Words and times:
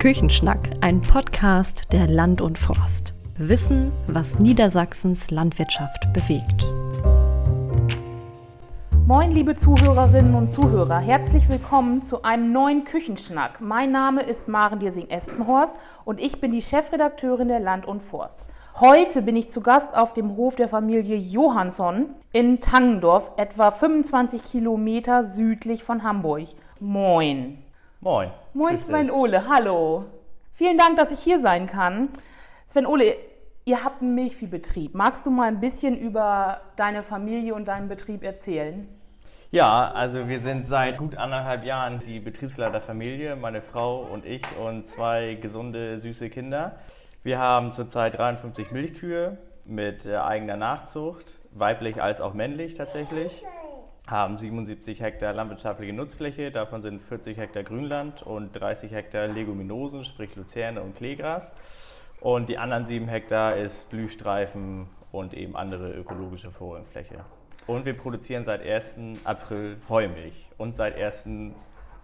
Küchenschnack, 0.00 0.70
ein 0.80 1.02
Podcast 1.02 1.82
der 1.92 2.08
Land 2.08 2.40
und 2.40 2.58
Forst. 2.58 3.12
Wissen, 3.36 3.92
was 4.06 4.38
Niedersachsens 4.38 5.30
Landwirtschaft 5.30 6.10
bewegt. 6.14 6.66
Moin, 9.06 9.30
liebe 9.30 9.54
Zuhörerinnen 9.54 10.34
und 10.34 10.48
Zuhörer, 10.48 11.00
herzlich 11.00 11.50
willkommen 11.50 12.00
zu 12.00 12.22
einem 12.22 12.50
neuen 12.50 12.84
Küchenschnack. 12.84 13.60
Mein 13.60 13.92
Name 13.92 14.22
ist 14.22 14.48
Maren 14.48 14.78
Diersing-Espenhorst 14.78 15.76
und 16.06 16.18
ich 16.18 16.40
bin 16.40 16.52
die 16.52 16.62
Chefredakteurin 16.62 17.48
der 17.48 17.60
Land 17.60 17.86
und 17.86 18.02
Forst. 18.02 18.46
Heute 18.80 19.20
bin 19.20 19.36
ich 19.36 19.50
zu 19.50 19.60
Gast 19.60 19.94
auf 19.94 20.14
dem 20.14 20.34
Hof 20.34 20.56
der 20.56 20.68
Familie 20.68 21.16
Johansson 21.16 22.06
in 22.32 22.60
Tangendorf, 22.60 23.32
etwa 23.36 23.70
25 23.70 24.44
Kilometer 24.44 25.24
südlich 25.24 25.84
von 25.84 26.02
Hamburg. 26.02 26.46
Moin. 26.80 27.58
Moin. 28.02 28.30
Moin 28.54 28.78
Sven 28.78 29.10
Ole, 29.10 29.46
hallo. 29.46 30.06
Vielen 30.52 30.78
Dank, 30.78 30.96
dass 30.96 31.12
ich 31.12 31.18
hier 31.18 31.38
sein 31.38 31.66
kann. 31.66 32.08
Sven 32.64 32.86
Ole, 32.86 33.14
ihr 33.66 33.84
habt 33.84 34.00
einen 34.00 34.14
Milchviehbetrieb. 34.14 34.94
Magst 34.94 35.26
du 35.26 35.30
mal 35.30 35.48
ein 35.48 35.60
bisschen 35.60 35.98
über 35.98 36.62
deine 36.76 37.02
Familie 37.02 37.54
und 37.54 37.68
deinen 37.68 37.88
Betrieb 37.88 38.24
erzählen? 38.24 38.88
Ja, 39.50 39.90
also 39.90 40.28
wir 40.28 40.40
sind 40.40 40.66
seit 40.66 40.96
gut 40.96 41.14
anderthalb 41.14 41.62
Jahren 41.66 42.00
die 42.00 42.20
Betriebsleiterfamilie, 42.20 43.36
meine 43.36 43.60
Frau 43.60 44.00
und 44.00 44.24
ich 44.24 44.44
und 44.56 44.86
zwei 44.86 45.34
gesunde, 45.34 45.98
süße 45.98 46.30
Kinder. 46.30 46.76
Wir 47.22 47.38
haben 47.38 47.74
zurzeit 47.74 48.16
53 48.16 48.70
Milchkühe 48.70 49.36
mit 49.66 50.06
äh, 50.06 50.16
eigener 50.16 50.56
Nachzucht, 50.56 51.34
weiblich 51.52 52.00
als 52.00 52.22
auch 52.22 52.32
männlich 52.32 52.72
tatsächlich 52.72 53.44
haben 54.10 54.36
77 54.36 55.00
Hektar 55.00 55.32
landwirtschaftliche 55.32 55.92
Nutzfläche, 55.92 56.50
davon 56.50 56.82
sind 56.82 57.00
40 57.00 57.38
Hektar 57.38 57.62
Grünland 57.62 58.22
und 58.22 58.52
30 58.52 58.92
Hektar 58.92 59.28
Leguminosen, 59.28 60.04
sprich 60.04 60.34
Luzerne 60.36 60.82
und 60.82 60.96
Kleegras. 60.96 61.52
Und 62.20 62.48
die 62.48 62.58
anderen 62.58 62.84
7 62.84 63.08
Hektar 63.08 63.56
ist 63.56 63.88
Blühstreifen 63.88 64.88
und 65.12 65.32
eben 65.32 65.56
andere 65.56 65.92
ökologische 65.92 66.50
Folienfläche. 66.50 67.24
Und 67.66 67.84
wir 67.84 67.96
produzieren 67.96 68.44
seit 68.44 68.62
1. 68.66 68.96
April 69.24 69.76
Heumilch 69.88 70.48
und 70.58 70.74
seit 70.74 70.96
1. 70.96 71.28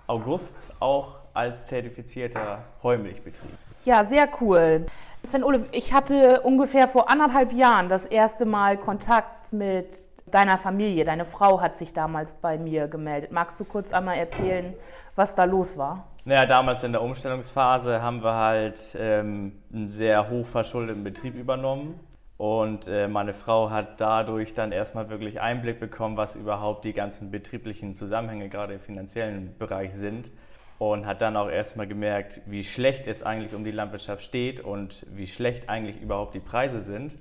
August 0.07 0.57
auch 0.81 1.17
als 1.35 1.67
zertifizierter 1.67 2.63
Heumilchbetrieb. 2.83 3.51
Ja, 3.85 4.05
sehr 4.05 4.29
cool. 4.41 4.87
Sven 5.23 5.45
Ole, 5.45 5.67
ich 5.73 5.93
hatte 5.93 6.41
ungefähr 6.43 6.89
vor 6.89 7.11
anderthalb 7.11 7.53
Jahren 7.53 7.89
das 7.89 8.05
erste 8.05 8.45
Mal 8.45 8.77
Kontakt 8.79 9.53
mit 9.53 10.06
deiner 10.27 10.59
Familie. 10.59 11.05
Deine 11.05 11.25
Frau 11.25 11.61
hat 11.61 11.79
sich 11.79 11.93
damals 11.93 12.33
bei 12.35 12.59
mir 12.59 12.89
gemeldet. 12.89 13.33
Magst 13.33 13.59
du 13.61 13.65
kurz 13.65 13.93
einmal 13.93 14.17
erzählen, 14.17 14.75
was 15.15 15.35
da 15.35 15.45
los 15.45 15.79
war? 15.79 16.09
Naja, 16.25 16.45
damals 16.45 16.83
in 16.83 16.93
der 16.93 17.03
Umstellungsphase 17.03 18.03
haben 18.03 18.23
wir 18.25 18.35
halt 18.35 18.97
ähm, 18.99 19.53
einen 19.73 19.87
sehr 19.87 20.29
hoch 20.29 20.47
verschuldeten 20.47 21.05
Betrieb 21.05 21.37
übernommen. 21.37 22.01
Und 22.37 22.87
äh, 22.87 23.09
meine 23.09 23.33
Frau 23.33 23.71
hat 23.71 24.01
dadurch 24.01 24.53
dann 24.53 24.73
erstmal 24.73 25.09
wirklich 25.09 25.41
Einblick 25.41 25.81
bekommen, 25.81 26.17
was 26.17 26.37
überhaupt 26.37 26.85
die 26.85 26.93
ganzen 26.93 27.31
betrieblichen 27.31 27.95
Zusammenhänge 27.95 28.49
gerade 28.49 28.75
im 28.75 28.81
finanziellen 28.81 29.57
Bereich 29.59 29.95
sind. 29.95 30.31
Und 30.79 31.07
hat 31.07 31.23
dann 31.23 31.39
auch 31.39 31.49
erstmal 31.49 31.87
gemerkt, 31.87 32.43
wie 32.45 32.63
schlecht 32.63 33.07
es 33.07 33.23
eigentlich 33.23 33.55
um 33.55 33.65
die 33.65 33.71
Landwirtschaft 33.71 34.23
steht 34.23 34.61
und 34.61 35.07
wie 35.11 35.27
schlecht 35.27 35.71
eigentlich 35.71 36.03
überhaupt 36.03 36.35
die 36.35 36.41
Preise 36.41 36.83
sind. 36.83 37.17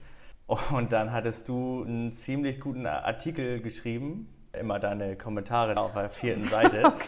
Und 0.47 0.91
dann 0.91 1.11
hattest 1.11 1.49
du 1.49 1.83
einen 1.83 2.11
ziemlich 2.11 2.59
guten 2.59 2.85
Artikel 2.85 3.61
geschrieben, 3.61 4.29
immer 4.53 4.79
deine 4.79 5.15
Kommentare 5.15 5.77
auf 5.77 5.93
der 5.93 6.09
vierten 6.09 6.43
Seite. 6.47 6.83
okay. 6.85 7.07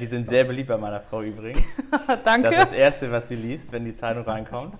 Die 0.00 0.06
sind 0.06 0.26
sehr 0.26 0.44
beliebt 0.44 0.68
bei 0.68 0.76
meiner 0.76 0.98
Frau 0.98 1.22
übrigens. 1.22 1.62
Danke. 2.24 2.50
Das 2.50 2.52
ist 2.52 2.62
das 2.62 2.72
Erste, 2.72 3.12
was 3.12 3.28
sie 3.28 3.36
liest, 3.36 3.70
wenn 3.72 3.84
die 3.84 3.94
Zeitung 3.94 4.24
reinkommt. 4.24 4.74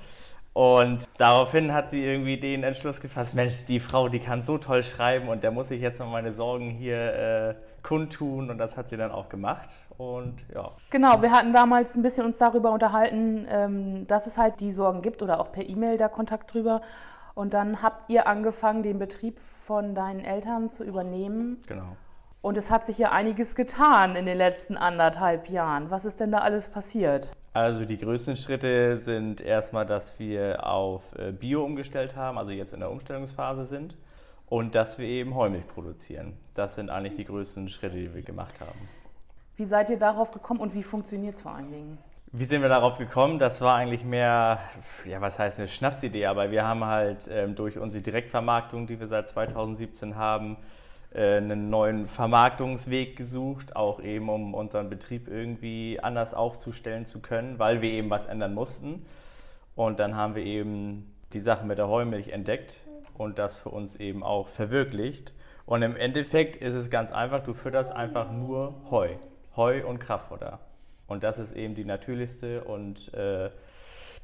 Und 0.54 1.08
daraufhin 1.18 1.74
hat 1.74 1.90
sie 1.90 2.04
irgendwie 2.04 2.38
den 2.38 2.62
Entschluss 2.62 3.00
gefasst, 3.00 3.34
Mensch, 3.34 3.64
die 3.64 3.80
Frau, 3.80 4.08
die 4.08 4.20
kann 4.20 4.42
so 4.42 4.56
toll 4.56 4.84
schreiben 4.84 5.28
und 5.28 5.42
der 5.42 5.50
muss 5.50 5.70
ich 5.72 5.80
jetzt 5.80 5.98
noch 5.98 6.08
meine 6.08 6.32
Sorgen 6.32 6.70
hier 6.70 6.96
äh, 6.96 7.54
kundtun 7.82 8.50
und 8.50 8.58
das 8.58 8.76
hat 8.76 8.88
sie 8.88 8.96
dann 8.96 9.10
auch 9.10 9.28
gemacht 9.28 9.68
und 9.98 10.36
ja. 10.54 10.70
Genau, 10.90 11.22
wir 11.22 11.32
hatten 11.32 11.52
damals 11.52 11.96
ein 11.96 12.02
bisschen 12.02 12.24
uns 12.24 12.38
darüber 12.38 12.70
unterhalten, 12.70 13.48
ähm, 13.50 14.06
dass 14.06 14.28
es 14.28 14.38
halt 14.38 14.60
die 14.60 14.70
Sorgen 14.70 15.02
gibt 15.02 15.22
oder 15.22 15.40
auch 15.40 15.50
per 15.50 15.68
E-Mail 15.68 15.98
da 15.98 16.06
Kontakt 16.06 16.54
drüber 16.54 16.82
und 17.34 17.52
dann 17.52 17.82
habt 17.82 18.10
ihr 18.10 18.26
angefangen, 18.26 18.82
den 18.82 18.98
Betrieb 18.98 19.38
von 19.38 19.94
deinen 19.94 20.20
Eltern 20.20 20.68
zu 20.68 20.84
übernehmen. 20.84 21.60
Genau. 21.66 21.96
Und 22.40 22.56
es 22.58 22.70
hat 22.70 22.84
sich 22.84 22.98
ja 22.98 23.10
einiges 23.10 23.54
getan 23.54 24.16
in 24.16 24.26
den 24.26 24.36
letzten 24.36 24.76
anderthalb 24.76 25.48
Jahren. 25.48 25.90
Was 25.90 26.04
ist 26.04 26.20
denn 26.20 26.30
da 26.30 26.38
alles 26.38 26.68
passiert? 26.68 27.30
Also 27.54 27.84
die 27.84 27.96
größten 27.96 28.36
Schritte 28.36 28.96
sind 28.96 29.40
erstmal, 29.40 29.86
dass 29.86 30.18
wir 30.18 30.66
auf 30.66 31.02
äh, 31.16 31.32
Bio 31.32 31.64
umgestellt 31.64 32.16
haben, 32.16 32.36
also 32.36 32.50
jetzt 32.50 32.72
in 32.72 32.80
der 32.80 32.90
Umstellungsphase 32.90 33.64
sind. 33.64 33.96
Und 34.46 34.74
dass 34.74 34.98
wir 34.98 35.06
eben 35.06 35.34
Heumilch 35.34 35.66
produzieren. 35.66 36.36
Das 36.54 36.74
sind 36.74 36.90
eigentlich 36.90 37.14
die 37.14 37.24
größten 37.24 37.68
Schritte, 37.68 37.96
die 37.96 38.14
wir 38.14 38.22
gemacht 38.22 38.60
haben. 38.60 38.88
Wie 39.56 39.64
seid 39.64 39.88
ihr 39.88 39.98
darauf 39.98 40.30
gekommen 40.30 40.60
und 40.60 40.74
wie 40.74 40.82
funktioniert 40.82 41.36
es 41.36 41.40
vor 41.40 41.52
allen 41.52 41.70
Dingen? 41.70 41.98
Wie 42.36 42.46
sind 42.46 42.62
wir 42.62 42.68
darauf 42.68 42.98
gekommen? 42.98 43.38
Das 43.38 43.60
war 43.60 43.76
eigentlich 43.76 44.04
mehr, 44.04 44.58
ja, 45.04 45.20
was 45.20 45.38
heißt 45.38 45.60
eine 45.60 45.68
Schnapsidee, 45.68 46.26
aber 46.26 46.50
wir 46.50 46.66
haben 46.66 46.84
halt 46.84 47.30
ähm, 47.32 47.54
durch 47.54 47.78
unsere 47.78 48.02
Direktvermarktung, 48.02 48.88
die 48.88 48.98
wir 48.98 49.06
seit 49.06 49.28
2017 49.28 50.16
haben, 50.16 50.56
äh, 51.14 51.36
einen 51.36 51.70
neuen 51.70 52.06
Vermarktungsweg 52.06 53.14
gesucht, 53.16 53.76
auch 53.76 54.00
eben 54.00 54.28
um 54.28 54.52
unseren 54.52 54.90
Betrieb 54.90 55.28
irgendwie 55.28 56.00
anders 56.02 56.34
aufzustellen 56.34 57.06
zu 57.06 57.20
können, 57.20 57.60
weil 57.60 57.82
wir 57.82 57.90
eben 57.90 58.10
was 58.10 58.26
ändern 58.26 58.52
mussten. 58.52 59.06
Und 59.76 60.00
dann 60.00 60.16
haben 60.16 60.34
wir 60.34 60.44
eben 60.44 61.14
die 61.34 61.38
Sache 61.38 61.64
mit 61.64 61.78
der 61.78 61.86
Heumilch 61.86 62.30
entdeckt 62.30 62.80
und 63.16 63.38
das 63.38 63.58
für 63.58 63.68
uns 63.68 63.94
eben 63.94 64.24
auch 64.24 64.48
verwirklicht. 64.48 65.34
Und 65.66 65.82
im 65.82 65.94
Endeffekt 65.94 66.56
ist 66.56 66.74
es 66.74 66.90
ganz 66.90 67.12
einfach, 67.12 67.44
du 67.44 67.54
fütterst 67.54 67.92
einfach 67.92 68.32
nur 68.32 68.74
Heu, 68.90 69.10
Heu 69.54 69.86
und 69.86 70.00
Kraftfutter. 70.00 70.58
Und 71.06 71.22
das 71.22 71.38
ist 71.38 71.54
eben 71.54 71.74
die 71.74 71.84
natürlichste 71.84 72.64
und 72.64 73.12
äh, 73.14 73.50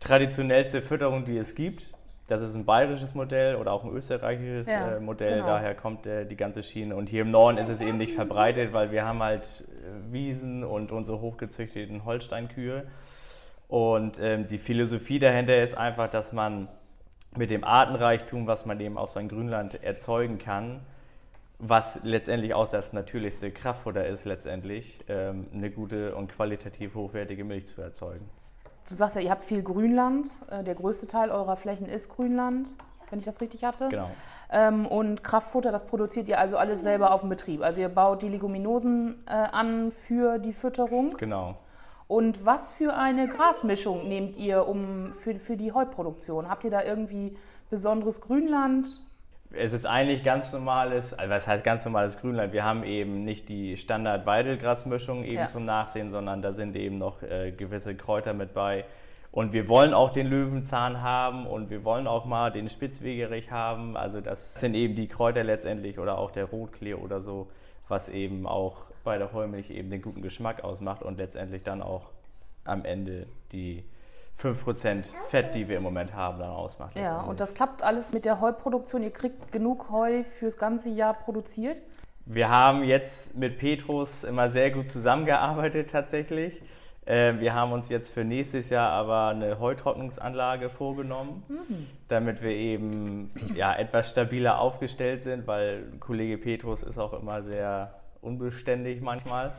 traditionellste 0.01 0.81
Fütterung, 0.81 1.25
die 1.25 1.37
es 1.37 1.55
gibt. 1.55 1.87
Das 2.27 2.43
ist 2.43 2.55
ein 2.55 2.65
bayerisches 2.65 3.15
Modell 3.15 3.57
oder 3.57 3.73
auch 3.73 3.85
ein 3.85 3.91
österreichisches 3.91 4.69
ja, 4.69 4.97
äh, 4.97 5.01
Modell, 5.01 5.39
genau. 5.39 5.47
daher 5.47 5.75
kommt 5.75 6.07
äh, 6.07 6.25
die 6.25 6.37
ganze 6.37 6.63
Schiene. 6.63 6.95
Und 6.95 7.09
hier 7.09 7.23
im 7.23 7.31
Norden 7.31 7.59
ist 7.59 7.69
es 7.69 7.81
eben 7.81 7.97
nicht 7.97 8.15
verbreitet, 8.15 8.73
weil 8.73 8.93
wir 8.93 9.05
haben 9.05 9.21
halt 9.21 9.65
äh, 9.69 10.13
Wiesen 10.13 10.63
und 10.63 10.93
unsere 10.93 11.21
hochgezüchteten 11.21 12.05
Holsteinkühe. 12.05 12.87
Und 13.67 14.21
ähm, 14.21 14.47
die 14.47 14.59
Philosophie 14.59 15.19
dahinter 15.19 15.61
ist 15.61 15.77
einfach, 15.77 16.09
dass 16.09 16.33
man 16.33 16.69
mit 17.37 17.51
dem 17.51 17.65
Artenreichtum, 17.65 18.47
was 18.47 18.65
man 18.65 18.79
eben 18.81 18.97
aus 18.97 19.15
seinem 19.15 19.29
Grünland 19.29 19.83
erzeugen 19.83 20.39
kann, 20.39 20.81
was 21.60 22.00
letztendlich 22.03 22.54
auch 22.54 22.69
das 22.69 22.93
natürlichste 22.93 23.50
Kraftfutter 23.50 24.06
ist, 24.06 24.25
letztendlich 24.25 25.00
ähm, 25.09 25.47
eine 25.53 25.71
gute 25.71 26.15
und 26.15 26.28
qualitativ 26.28 26.94
hochwertige 26.94 27.44
Milch 27.44 27.69
zu 27.69 27.81
erzeugen. 27.82 28.28
Du 28.88 28.94
sagst 28.94 29.16
ja, 29.16 29.22
ihr 29.22 29.31
habt 29.31 29.44
viel 29.44 29.62
Grünland. 29.62 30.28
Äh, 30.50 30.65
der 30.65 30.75
größte 30.75 31.06
Teil 31.06 31.31
eurer 31.31 31.56
Flächen 31.56 31.87
ist 31.87 32.09
Grünland, 32.09 32.75
wenn 33.10 33.19
ich 33.19 33.25
das 33.25 33.41
richtig 33.41 33.65
hatte. 33.65 33.88
Genau. 33.88 34.10
Ähm, 34.50 34.87
und 34.87 35.22
Kraftfutter, 35.22 35.70
das 35.70 35.84
produziert 35.84 36.28
ihr 36.28 36.38
also 36.38 36.56
alles 36.56 36.82
selber 36.82 37.12
auf 37.12 37.20
dem 37.20 37.28
Betrieb. 37.28 37.62
Also 37.62 37.81
ihr 37.81 37.88
baut 37.88 38.22
die 38.22 38.28
Leguminosen 38.28 39.22
äh, 39.26 39.31
an 39.31 39.93
für 39.93 40.38
die 40.38 40.53
Fütterung. 40.53 41.16
Genau. 41.19 41.56
Und 42.09 42.44
was 42.44 42.72
für 42.72 42.94
eine 42.94 43.28
Grasmischung 43.28 44.09
nehmt 44.09 44.37
ihr 44.37 44.66
um 44.66 45.12
für, 45.12 45.37
für 45.37 45.56
die 45.56 45.72
Heuproduktion? 45.72 46.49
Habt 46.49 46.65
ihr 46.65 46.70
da 46.70 46.82
irgendwie 46.82 47.37
besonderes 47.69 48.20
Grünland? 48.20 48.88
Es 49.53 49.72
ist 49.72 49.84
eigentlich 49.84 50.22
ganz 50.22 50.53
normales, 50.53 51.12
also 51.12 51.31
was 51.31 51.49
heißt 51.49 51.65
ganz 51.65 51.84
normales 51.84 52.19
Grünland? 52.21 52.53
Wir 52.53 52.65
haben 52.65 52.84
eben 52.84 53.25
nicht 53.25 53.49
die 53.49 53.77
Standard-Weidelgrasmischung 53.77 55.25
eben 55.25 55.34
ja. 55.34 55.47
zum 55.49 55.65
Nachsehen, 55.65 56.11
sondern 56.11 56.41
da 56.41 56.53
sind 56.53 56.77
eben 56.77 56.99
noch 56.99 57.22
äh, 57.22 57.50
gewisse 57.50 57.97
Kräuter 57.97 58.33
mit 58.33 58.55
bei. 58.55 58.85
Und 59.32 59.52
wir 59.52 59.69
wollen 59.69 59.94
auch 59.94 60.12
den 60.12 60.29
Löwenzahn 60.29 61.02
haben 61.02 61.47
und 61.47 61.70
wir 61.70 61.85
wollen 61.85 62.06
auch 62.06 62.25
mal 62.25 62.50
den 62.50 62.69
Spitzwegerich 62.69 63.50
haben. 63.50 63.97
Also 63.97 64.20
das 64.20 64.55
sind 64.55 64.75
eben 64.75 64.94
die 64.94 65.06
Kräuter 65.08 65.44
letztendlich 65.44 65.99
oder 65.99 66.19
auch 66.19 66.31
der 66.31 66.47
Rotklee 66.47 66.94
oder 66.94 67.20
so, 67.20 67.49
was 67.88 68.08
eben 68.08 68.47
auch 68.47 68.87
bei 69.05 69.19
der 69.19 69.32
Heumilch 69.32 69.70
eben 69.70 69.91
den 69.91 70.02
guten 70.02 70.23
Geschmack 70.23 70.62
ausmacht 70.62 71.02
und 71.02 71.19
letztendlich 71.19 71.62
dann 71.62 71.81
auch 71.81 72.11
am 72.64 72.85
Ende 72.85 73.26
die 73.52 73.85
5% 74.40 75.04
Fett, 75.28 75.54
die 75.54 75.69
wir 75.69 75.76
im 75.76 75.82
Moment 75.82 76.14
haben, 76.14 76.38
dann 76.38 76.50
ausmacht. 76.50 76.96
Ja, 76.96 77.20
und 77.20 77.40
das 77.40 77.54
klappt 77.54 77.82
alles 77.82 78.12
mit 78.12 78.25
der 78.25 78.40
Heuproduktion. 78.40 79.02
Ihr 79.02 79.12
kriegt 79.12 79.52
genug 79.52 79.90
Heu 79.90 80.25
fürs 80.25 80.56
ganze 80.56 80.88
Jahr 80.88 81.14
produziert? 81.14 81.76
Wir 82.26 82.48
haben 82.48 82.84
jetzt 82.84 83.37
mit 83.37 83.58
Petrus 83.58 84.25
immer 84.25 84.48
sehr 84.48 84.70
gut 84.70 84.88
zusammengearbeitet 84.88 85.90
tatsächlich. 85.90 86.62
Ähm, 87.06 87.40
wir 87.40 87.54
haben 87.54 87.72
uns 87.72 87.88
jetzt 87.88 88.12
für 88.12 88.25
nächstes 88.25 88.70
Jahr 88.70 88.90
aber 88.90 89.28
eine 89.28 89.58
Heutrocknungsanlage 89.58 90.69
vorgenommen, 90.69 91.42
mhm. 91.48 91.87
damit 92.08 92.42
wir 92.42 92.50
eben 92.50 93.32
ja, 93.54 93.75
etwas 93.75 94.10
stabiler 94.10 94.60
aufgestellt 94.60 95.22
sind, 95.22 95.46
weil 95.46 95.84
Kollege 95.98 96.38
Petrus 96.38 96.82
ist 96.82 96.98
auch 96.98 97.14
immer 97.14 97.42
sehr 97.42 97.94
unbeständig 98.20 99.00
manchmal. 99.00 99.50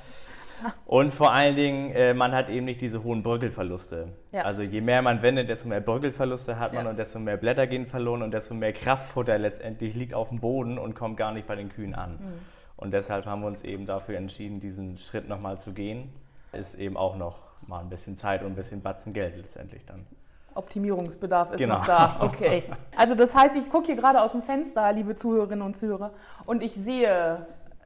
Und 0.85 1.13
vor 1.13 1.31
allen 1.33 1.55
Dingen, 1.55 1.91
äh, 1.91 2.13
man 2.13 2.31
hat 2.33 2.49
eben 2.49 2.65
nicht 2.65 2.81
diese 2.81 3.03
hohen 3.03 3.23
Bröckelverluste. 3.23 4.09
Ja. 4.31 4.41
Also 4.43 4.61
je 4.63 4.81
mehr 4.81 5.01
man 5.01 5.21
wendet, 5.21 5.49
desto 5.49 5.67
mehr 5.67 5.81
Bröckelverluste 5.81 6.59
hat 6.59 6.73
man 6.73 6.85
Ja. 6.85 6.89
und 6.91 6.97
desto 6.97 7.19
mehr 7.19 7.37
Blätter 7.37 7.67
gehen 7.67 7.85
verloren 7.85 8.21
und 8.21 8.31
desto 8.31 8.53
mehr 8.53 8.73
Kraftfutter 8.73 9.37
letztendlich 9.37 9.95
liegt 9.95 10.13
auf 10.13 10.29
dem 10.29 10.39
Boden 10.39 10.77
und 10.77 10.95
kommt 10.95 11.17
gar 11.17 11.31
nicht 11.31 11.47
bei 11.47 11.55
den 11.55 11.69
Kühen 11.69 11.95
an. 11.95 12.11
Mhm. 12.13 12.33
Und 12.77 12.91
deshalb 12.93 13.25
haben 13.25 13.41
wir 13.41 13.47
uns 13.47 13.63
eben 13.63 13.85
dafür 13.85 14.17
entschieden, 14.17 14.59
diesen 14.59 14.97
Schritt 14.97 15.27
nochmal 15.29 15.59
zu 15.59 15.71
gehen. 15.73 16.11
Ist 16.51 16.75
eben 16.75 16.97
auch 16.97 17.15
noch 17.15 17.39
mal 17.67 17.79
ein 17.79 17.89
bisschen 17.89 18.17
Zeit 18.17 18.41
und 18.41 18.47
ein 18.47 18.55
bisschen 18.55 18.81
Batzen 18.81 19.13
Geld 19.13 19.37
letztendlich 19.37 19.85
dann. 19.85 20.05
Optimierungsbedarf 20.55 21.51
ist 21.53 21.57
Genau. 21.59 21.75
noch 21.77 21.85
da. 21.85 22.17
Okay. 22.19 22.63
Also 22.97 23.15
das 23.15 23.35
heißt, 23.35 23.55
ich 23.55 23.69
gucke 23.69 23.85
hier 23.87 23.95
gerade 23.95 24.21
aus 24.21 24.33
dem 24.33 24.41
Fenster, 24.41 24.91
liebe 24.93 25.15
Zuhörerinnen 25.15 25.61
und 25.65 25.75
Zuhörer, 25.77 26.11
und 26.45 26.61
ich 26.61 26.73
sehe 26.73 27.45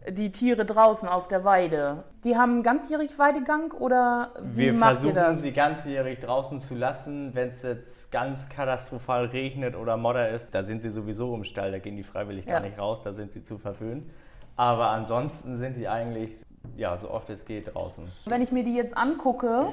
die 0.10 0.32
Tiere 0.32 0.66
draußen 0.66 1.08
auf 1.10 1.28
der 1.28 1.44
Weide. 1.44 2.04
Die 2.24 2.38
haben 2.38 2.64
ganzjährig 2.64 3.18
Weidegang 3.18 3.72
oder 3.72 4.30
wie 4.42 4.58
Wir 4.66 4.74
macht 4.74 5.04
ihr 5.04 5.14
versuchen 5.14 5.16
das? 5.16 5.42
sie 5.42 5.52
ganzjährig 5.54 6.20
draußen 6.20 6.60
zu 6.60 6.76
lassen. 6.76 7.32
Wenn 7.34 7.50
es 7.50 7.64
jetzt 7.64 8.12
ganz 8.12 8.50
katastrophal 8.50 9.26
regnet 9.26 9.76
oder 9.76 9.98
Modder 9.98 10.30
ist, 10.30 10.54
da 10.54 10.64
sind 10.64 10.82
sie 10.82 10.90
sowieso 10.90 11.34
im 11.36 11.44
Stall, 11.44 11.72
da 11.72 11.80
gehen 11.80 11.96
die 11.98 12.04
freiwillig 12.04 12.46
Ja. 12.46 12.54
gar 12.60 12.62
nicht 12.62 12.78
raus, 12.78 13.02
da 13.02 13.14
sind 13.14 13.32
sie 13.32 13.44
zu 13.44 13.58
verwöhnt. 13.58 14.10
Aber 14.56 14.90
ansonsten 14.90 15.58
sind 15.58 15.76
die 15.76 15.88
eigentlich, 15.88 16.32
ja, 16.78 16.98
so 16.98 17.10
oft 17.10 17.30
es 17.30 17.46
geht 17.46 17.74
draußen. 17.74 18.04
Wenn 18.26 18.42
ich 18.42 18.52
mir 18.52 18.64
die 18.64 18.76
jetzt 18.76 18.96
angucke, 18.96 19.66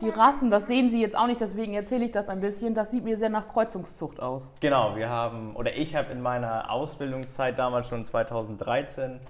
die 0.00 0.08
Rassen, 0.08 0.50
das 0.50 0.66
sehen 0.66 0.90
Sie 0.90 1.00
jetzt 1.00 1.16
auch 1.16 1.26
nicht, 1.28 1.40
deswegen 1.40 1.74
erzähle 1.74 2.04
ich 2.04 2.10
das 2.10 2.28
ein 2.28 2.40
bisschen, 2.40 2.74
das 2.74 2.90
sieht 2.90 3.04
mir 3.04 3.16
sehr 3.16 3.28
nach 3.28 3.46
Kreuzungszucht 3.46 4.20
aus. 4.20 4.50
Genau, 4.60 4.96
wir 4.96 5.08
haben, 5.10 5.54
oder 5.54 5.76
ich 5.76 5.94
habe 5.94 6.10
in 6.12 6.20
meiner 6.20 6.70
Ausbildungszeit 6.72 7.56
damals 7.58 7.88
schon 7.88 8.04
2013 8.04 9.20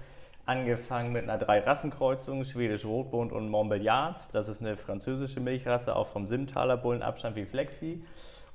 angefangen 0.45 1.13
mit 1.13 1.23
einer 1.23 1.37
Drei-Rassen-Kreuzung, 1.37 2.43
Schwedisch 2.43 2.85
Rotbund 2.85 3.31
und 3.31 3.49
Montbéliards. 3.49 4.31
Das 4.31 4.49
ist 4.49 4.61
eine 4.61 4.75
französische 4.75 5.39
Milchrasse, 5.39 5.95
auch 5.95 6.07
vom 6.07 6.27
Simmentaler 6.27 6.77
Bullenabstand 6.77 7.35
wie 7.35 7.45
Fleckvieh. 7.45 8.03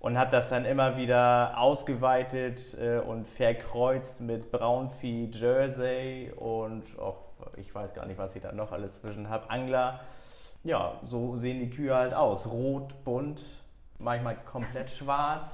Und 0.01 0.17
habe 0.17 0.31
das 0.31 0.49
dann 0.49 0.65
immer 0.65 0.97
wieder 0.97 1.59
ausgeweitet 1.59 2.77
äh, 2.79 2.99
und 2.99 3.27
verkreuzt 3.27 4.21
mit 4.21 4.53
Braunvieh, 4.53 5.29
Jersey 5.33 6.33
und 6.37 6.85
auch, 7.01 7.17
ich 7.57 7.75
weiß 7.75 7.95
gar 7.95 8.07
nicht, 8.07 8.19
was 8.19 8.37
ich 8.37 8.43
da 8.43 8.53
noch 8.53 8.71
alles 8.71 9.01
zwischen 9.01 9.29
habe, 9.29 9.51
Angler. 9.51 10.01
Ja, 10.63 11.01
so 11.05 11.35
sehen 11.35 11.59
die 11.59 11.71
Kühe 11.71 11.95
halt 11.95 12.15
aus. 12.15 12.49
Rot, 12.49 13.05
bunt, 13.05 13.41
manchmal 13.99 14.37
komplett 14.45 14.89
schwarz, 14.91 15.49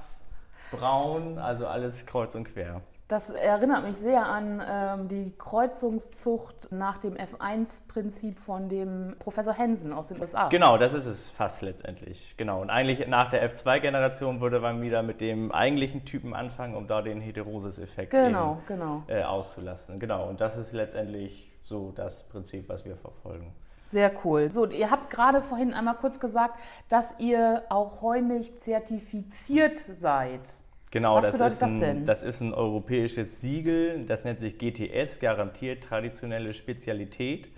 braun, 0.71 1.39
also 1.39 1.65
alles 1.65 2.05
kreuz 2.05 2.35
und 2.35 2.43
quer. 2.43 2.81
Das 3.07 3.29
erinnert 3.29 3.83
mich 3.83 3.97
sehr 3.97 4.25
an 4.25 4.63
ähm, 4.67 5.07
die 5.07 5.31
Kreuzungszucht 5.37 6.71
nach 6.71 6.97
dem 6.97 7.13
F1-Prinzip 7.13 8.39
von 8.39 8.67
dem 8.67 9.15
Professor 9.19 9.53
Hensen 9.53 9.93
aus 9.93 10.07
den 10.07 10.19
USA. 10.19 10.49
Genau, 10.49 10.79
das 10.79 10.95
ist 10.95 11.05
es 11.05 11.29
fast 11.29 11.61
letztendlich. 11.61 12.33
Genau. 12.35 12.61
Und 12.61 12.71
eigentlich 12.71 13.07
nach 13.07 13.29
der 13.29 13.47
F2-Generation 13.47 14.41
würde 14.41 14.59
man 14.59 14.81
wieder 14.81 15.03
mit 15.03 15.21
dem 15.21 15.51
eigentlichen 15.51 16.03
Typen 16.05 16.33
anfangen, 16.33 16.73
um 16.73 16.87
da 16.87 17.03
den 17.03 17.21
Heterosis-Effekt 17.21 18.09
Genau, 18.09 18.57
genau. 18.67 19.03
eben, 19.07 19.19
äh, 19.19 19.23
auszulassen. 19.23 19.99
Genau. 19.99 20.27
Und 20.27 20.41
das 20.41 20.57
ist 20.57 20.73
letztendlich 20.73 21.51
so 21.63 21.91
das 21.91 22.23
Prinzip, 22.23 22.69
was 22.69 22.85
wir 22.85 22.97
verfolgen. 22.97 23.53
Sehr 23.83 24.11
cool. 24.23 24.49
So, 24.49 24.65
ihr 24.65 24.89
habt 24.89 25.11
gerade 25.11 25.43
vorhin 25.43 25.75
einmal 25.75 25.93
kurz 25.93 26.19
gesagt, 26.19 26.59
dass 26.89 27.19
ihr 27.19 27.61
auch 27.69 28.01
Heumilch 28.01 28.57
zertifiziert 28.57 29.83
seid. 29.91 30.55
Genau, 30.91 31.17
Was 31.17 31.25
das 31.25 31.33
bedeutet 31.33 31.53
ist, 31.53 31.61
das 31.61 31.71
ein, 31.71 31.79
denn? 31.79 32.05
das 32.05 32.23
ist 32.23 32.41
ein 32.41 32.53
europäisches 32.53 33.41
Siegel, 33.41 34.05
das 34.05 34.23
nennt 34.23 34.39
sich 34.39 34.57
GTS, 34.57 35.19
garantiert 35.19 35.83
traditionelle 35.83 36.53
Spezialität. 36.53 37.49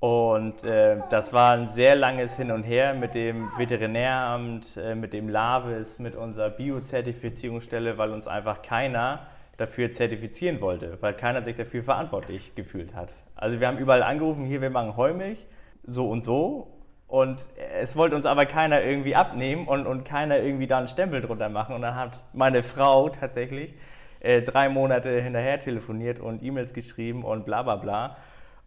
Und 0.00 0.64
äh, 0.64 0.98
das 1.08 1.32
war 1.32 1.52
ein 1.52 1.66
sehr 1.66 1.96
langes 1.96 2.36
Hin 2.36 2.50
und 2.50 2.64
Her 2.64 2.92
mit 2.92 3.14
dem 3.14 3.48
Veterinäramt, 3.56 4.76
äh, 4.76 4.94
mit 4.94 5.14
dem 5.14 5.30
LAVIS, 5.30 5.98
mit 5.98 6.14
unserer 6.14 6.50
Biozertifizierungsstelle, 6.50 7.96
weil 7.96 8.10
uns 8.10 8.28
einfach 8.28 8.60
keiner 8.60 9.26
dafür 9.56 9.90
zertifizieren 9.90 10.60
wollte, 10.60 10.98
weil 11.00 11.14
keiner 11.14 11.42
sich 11.42 11.54
dafür 11.54 11.82
verantwortlich 11.82 12.54
gefühlt 12.54 12.94
hat. 12.94 13.14
Also 13.34 13.60
wir 13.60 13.66
haben 13.66 13.78
überall 13.78 14.02
angerufen, 14.02 14.44
hier, 14.44 14.60
wir 14.60 14.68
machen 14.68 14.96
Heumilch, 14.96 15.46
so 15.84 16.10
und 16.10 16.24
so. 16.24 16.73
Und 17.14 17.46
es 17.80 17.94
wollte 17.94 18.16
uns 18.16 18.26
aber 18.26 18.44
keiner 18.44 18.82
irgendwie 18.82 19.14
abnehmen 19.14 19.68
und, 19.68 19.86
und 19.86 20.02
keiner 20.04 20.38
irgendwie 20.38 20.66
da 20.66 20.78
einen 20.78 20.88
Stempel 20.88 21.20
drunter 21.20 21.48
machen. 21.48 21.76
Und 21.76 21.82
dann 21.82 21.94
hat 21.94 22.24
meine 22.32 22.60
Frau 22.60 23.08
tatsächlich 23.08 23.72
äh, 24.18 24.42
drei 24.42 24.68
Monate 24.68 25.20
hinterher 25.20 25.60
telefoniert 25.60 26.18
und 26.18 26.42
E-Mails 26.42 26.74
geschrieben 26.74 27.22
und 27.22 27.46
bla 27.46 27.62
bla 27.62 27.76
bla. 27.76 28.16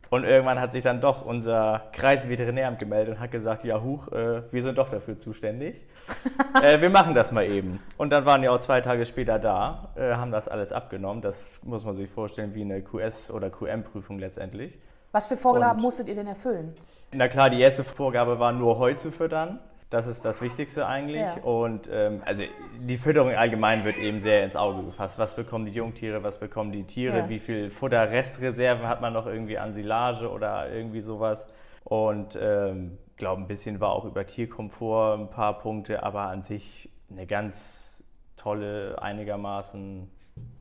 Und 0.10 0.24
irgendwann 0.24 0.62
hat 0.62 0.72
sich 0.72 0.82
dann 0.82 1.02
doch 1.02 1.26
unser 1.26 1.90
Kreisveterinäramt 1.92 2.80
gemeldet 2.80 3.16
und 3.16 3.20
hat 3.20 3.32
gesagt, 3.32 3.66
ja 3.66 3.82
huch, 3.82 4.14
äh, 4.14 4.44
wir 4.50 4.62
sind 4.62 4.78
doch 4.78 4.88
dafür 4.88 5.20
zuständig. 5.20 5.86
äh, 6.64 6.80
wir 6.80 6.90
machen 6.90 7.16
das 7.16 7.34
mal 7.34 7.46
eben. 7.46 7.82
Und 7.98 8.14
dann 8.14 8.26
waren 8.26 8.42
die 8.42 8.48
auch 8.48 8.62
zwei 8.62 8.80
Tage 8.80 9.06
später 9.06 9.40
da, 9.40 9.90
äh, 9.98 10.14
haben 10.14 10.32
das 10.32 10.48
alles 10.48 10.72
abgenommen. 10.72 11.22
Das 11.22 11.60
muss 11.66 11.84
man 11.84 11.98
sich 11.98 12.10
vorstellen 12.10 12.56
wie 12.56 12.62
eine 12.62 12.80
QS- 12.80 13.30
oder 13.30 13.50
QM-Prüfung 13.50 14.20
letztendlich. 14.20 14.80
Was 15.12 15.28
für 15.28 15.38
Vorgaben 15.38 15.82
musstet 15.82 16.08
ihr 16.10 16.16
denn 16.16 16.28
erfüllen? 16.28 16.74
Na 17.12 17.28
klar, 17.28 17.50
die 17.50 17.60
erste 17.60 17.84
Vorgabe 17.84 18.40
war 18.40 18.52
nur 18.52 18.78
Heu 18.78 18.94
zu 18.96 19.12
füttern. 19.12 19.60
Das 19.90 20.06
ist 20.06 20.26
das 20.26 20.42
Wichtigste 20.42 20.86
eigentlich. 20.86 21.22
Ja. 21.22 21.38
Und 21.44 21.90
ähm, 21.92 22.22
also 22.26 22.44
die 22.82 22.98
Fütterung 22.98 23.32
allgemein 23.32 23.86
wird 23.86 23.98
eben 23.98 24.20
sehr 24.20 24.44
ins 24.44 24.58
Auge 24.58 24.84
gefasst. 24.84 25.18
Was 25.18 25.36
bekommen 25.36 25.66
die 25.66 25.72
Jungtiere, 25.72 26.24
was 26.24 26.40
bekommen 26.40 26.74
die 26.74 26.84
Tiere, 26.84 27.20
Ja. 27.20 27.30
wie 27.30 27.40
viel 27.40 27.70
Futterrestreserven 27.70 28.86
hat 28.86 29.00
man 29.00 29.14
noch 29.14 29.26
irgendwie 29.28 29.58
an 29.58 29.72
Silage 29.72 30.30
oder 30.30 30.70
irgendwie 30.70 31.00
sowas. 31.00 31.48
Und 31.86 32.38
ähm, 32.42 32.98
glaube, 33.16 33.42
ein 33.42 33.48
bisschen 33.48 33.80
war 33.80 33.92
auch 33.92 34.04
über 34.04 34.26
Tierkomfort 34.26 35.14
ein 35.20 35.30
paar 35.30 35.58
Punkte, 35.58 36.04
aber 36.04 36.24
an 36.24 36.42
sich 36.42 36.90
eine 37.10 37.26
ganz 37.26 38.04
tolle, 38.36 39.02
einigermaßen 39.02 40.12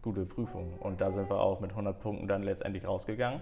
gute 0.03 0.25
Prüfung. 0.25 0.75
Und 0.79 1.01
da 1.01 1.11
sind 1.11 1.29
wir 1.29 1.41
auch 1.41 1.59
mit 1.59 1.71
100 1.71 2.01
Punkten 2.01 2.29
dann 2.29 2.45
letztendlich 2.45 2.87
rausgegangen. 2.87 3.41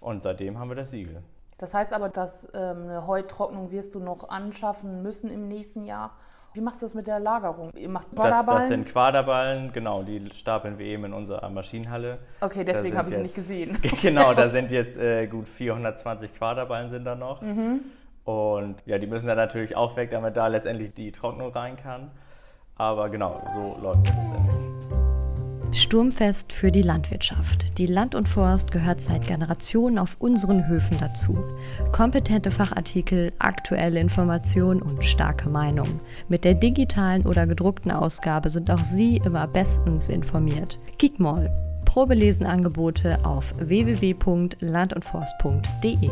Und 0.00 0.22
seitdem 0.22 0.58
haben 0.58 0.68
wir 0.68 0.76
das 0.76 0.90
Siegel. 0.90 1.22
Das 1.58 1.72
heißt 1.72 1.92
aber, 1.92 2.08
dass 2.08 2.48
ähm, 2.52 2.82
eine 2.82 3.06
Heutrocknung 3.06 3.70
wirst 3.70 3.94
du 3.94 4.00
noch 4.00 4.28
anschaffen 4.28 5.02
müssen 5.02 5.30
im 5.30 5.48
nächsten 5.48 5.84
Jahr. 5.84 6.12
Wie 6.52 6.60
machst 6.60 6.82
du 6.82 6.86
das 6.86 6.94
mit 6.94 7.06
der 7.08 7.18
Lagerung? 7.18 7.70
Ihr 7.76 7.88
macht 7.88 8.06
Das, 8.12 8.22
das 8.22 8.30
Ballerballen? 8.46 8.68
sind 8.68 8.86
Quaderballen, 8.86 9.72
genau, 9.72 10.02
die 10.04 10.30
stapeln 10.32 10.78
wir 10.78 10.86
eben 10.86 11.04
in 11.06 11.12
unserer 11.12 11.50
Maschinenhalle. 11.50 12.18
Okay, 12.40 12.64
deswegen 12.64 12.96
habe 12.96 13.08
ich 13.08 13.16
sie 13.16 13.22
nicht 13.22 13.34
gesehen. 13.34 13.76
genau, 14.02 14.34
da 14.34 14.48
sind 14.48 14.70
jetzt 14.70 14.96
äh, 14.96 15.26
gut 15.26 15.48
420 15.48 16.32
Quaderballen 16.34 16.90
sind 16.90 17.04
da 17.04 17.16
noch. 17.16 17.42
Mhm. 17.42 17.80
Und 18.24 18.86
ja, 18.86 18.98
die 18.98 19.06
müssen 19.06 19.26
dann 19.26 19.36
natürlich 19.36 19.74
auch 19.74 19.96
weg, 19.96 20.10
damit 20.10 20.36
da 20.36 20.46
letztendlich 20.46 20.94
die 20.94 21.10
Trocknung 21.12 21.52
rein 21.52 21.76
kann. 21.76 22.10
Aber 22.76 23.08
genau, 23.08 23.42
so 23.54 23.76
läuft 23.82 24.04
es 24.04 24.14
letztendlich. 24.14 25.03
Sturmfest 25.74 26.52
für 26.52 26.70
die 26.70 26.82
Landwirtschaft. 26.82 27.78
Die 27.78 27.86
Land 27.86 28.14
und 28.14 28.28
Forst 28.28 28.70
gehört 28.70 29.00
seit 29.00 29.26
Generationen 29.26 29.98
auf 29.98 30.16
unseren 30.20 30.68
Höfen 30.68 30.96
dazu. 31.00 31.36
Kompetente 31.90 32.52
Fachartikel, 32.52 33.32
aktuelle 33.40 33.98
Informationen 33.98 34.80
und 34.80 35.04
starke 35.04 35.48
Meinung. 35.48 35.98
Mit 36.28 36.44
der 36.44 36.54
digitalen 36.54 37.26
oder 37.26 37.48
gedruckten 37.48 37.90
Ausgabe 37.90 38.50
sind 38.50 38.70
auch 38.70 38.84
Sie 38.84 39.16
immer 39.16 39.48
bestens 39.48 40.08
informiert. 40.08 40.78
Geekmall. 40.98 41.50
Probelesenangebote 41.84 43.24
auf 43.24 43.52
www.landundforst.de. 43.58 46.10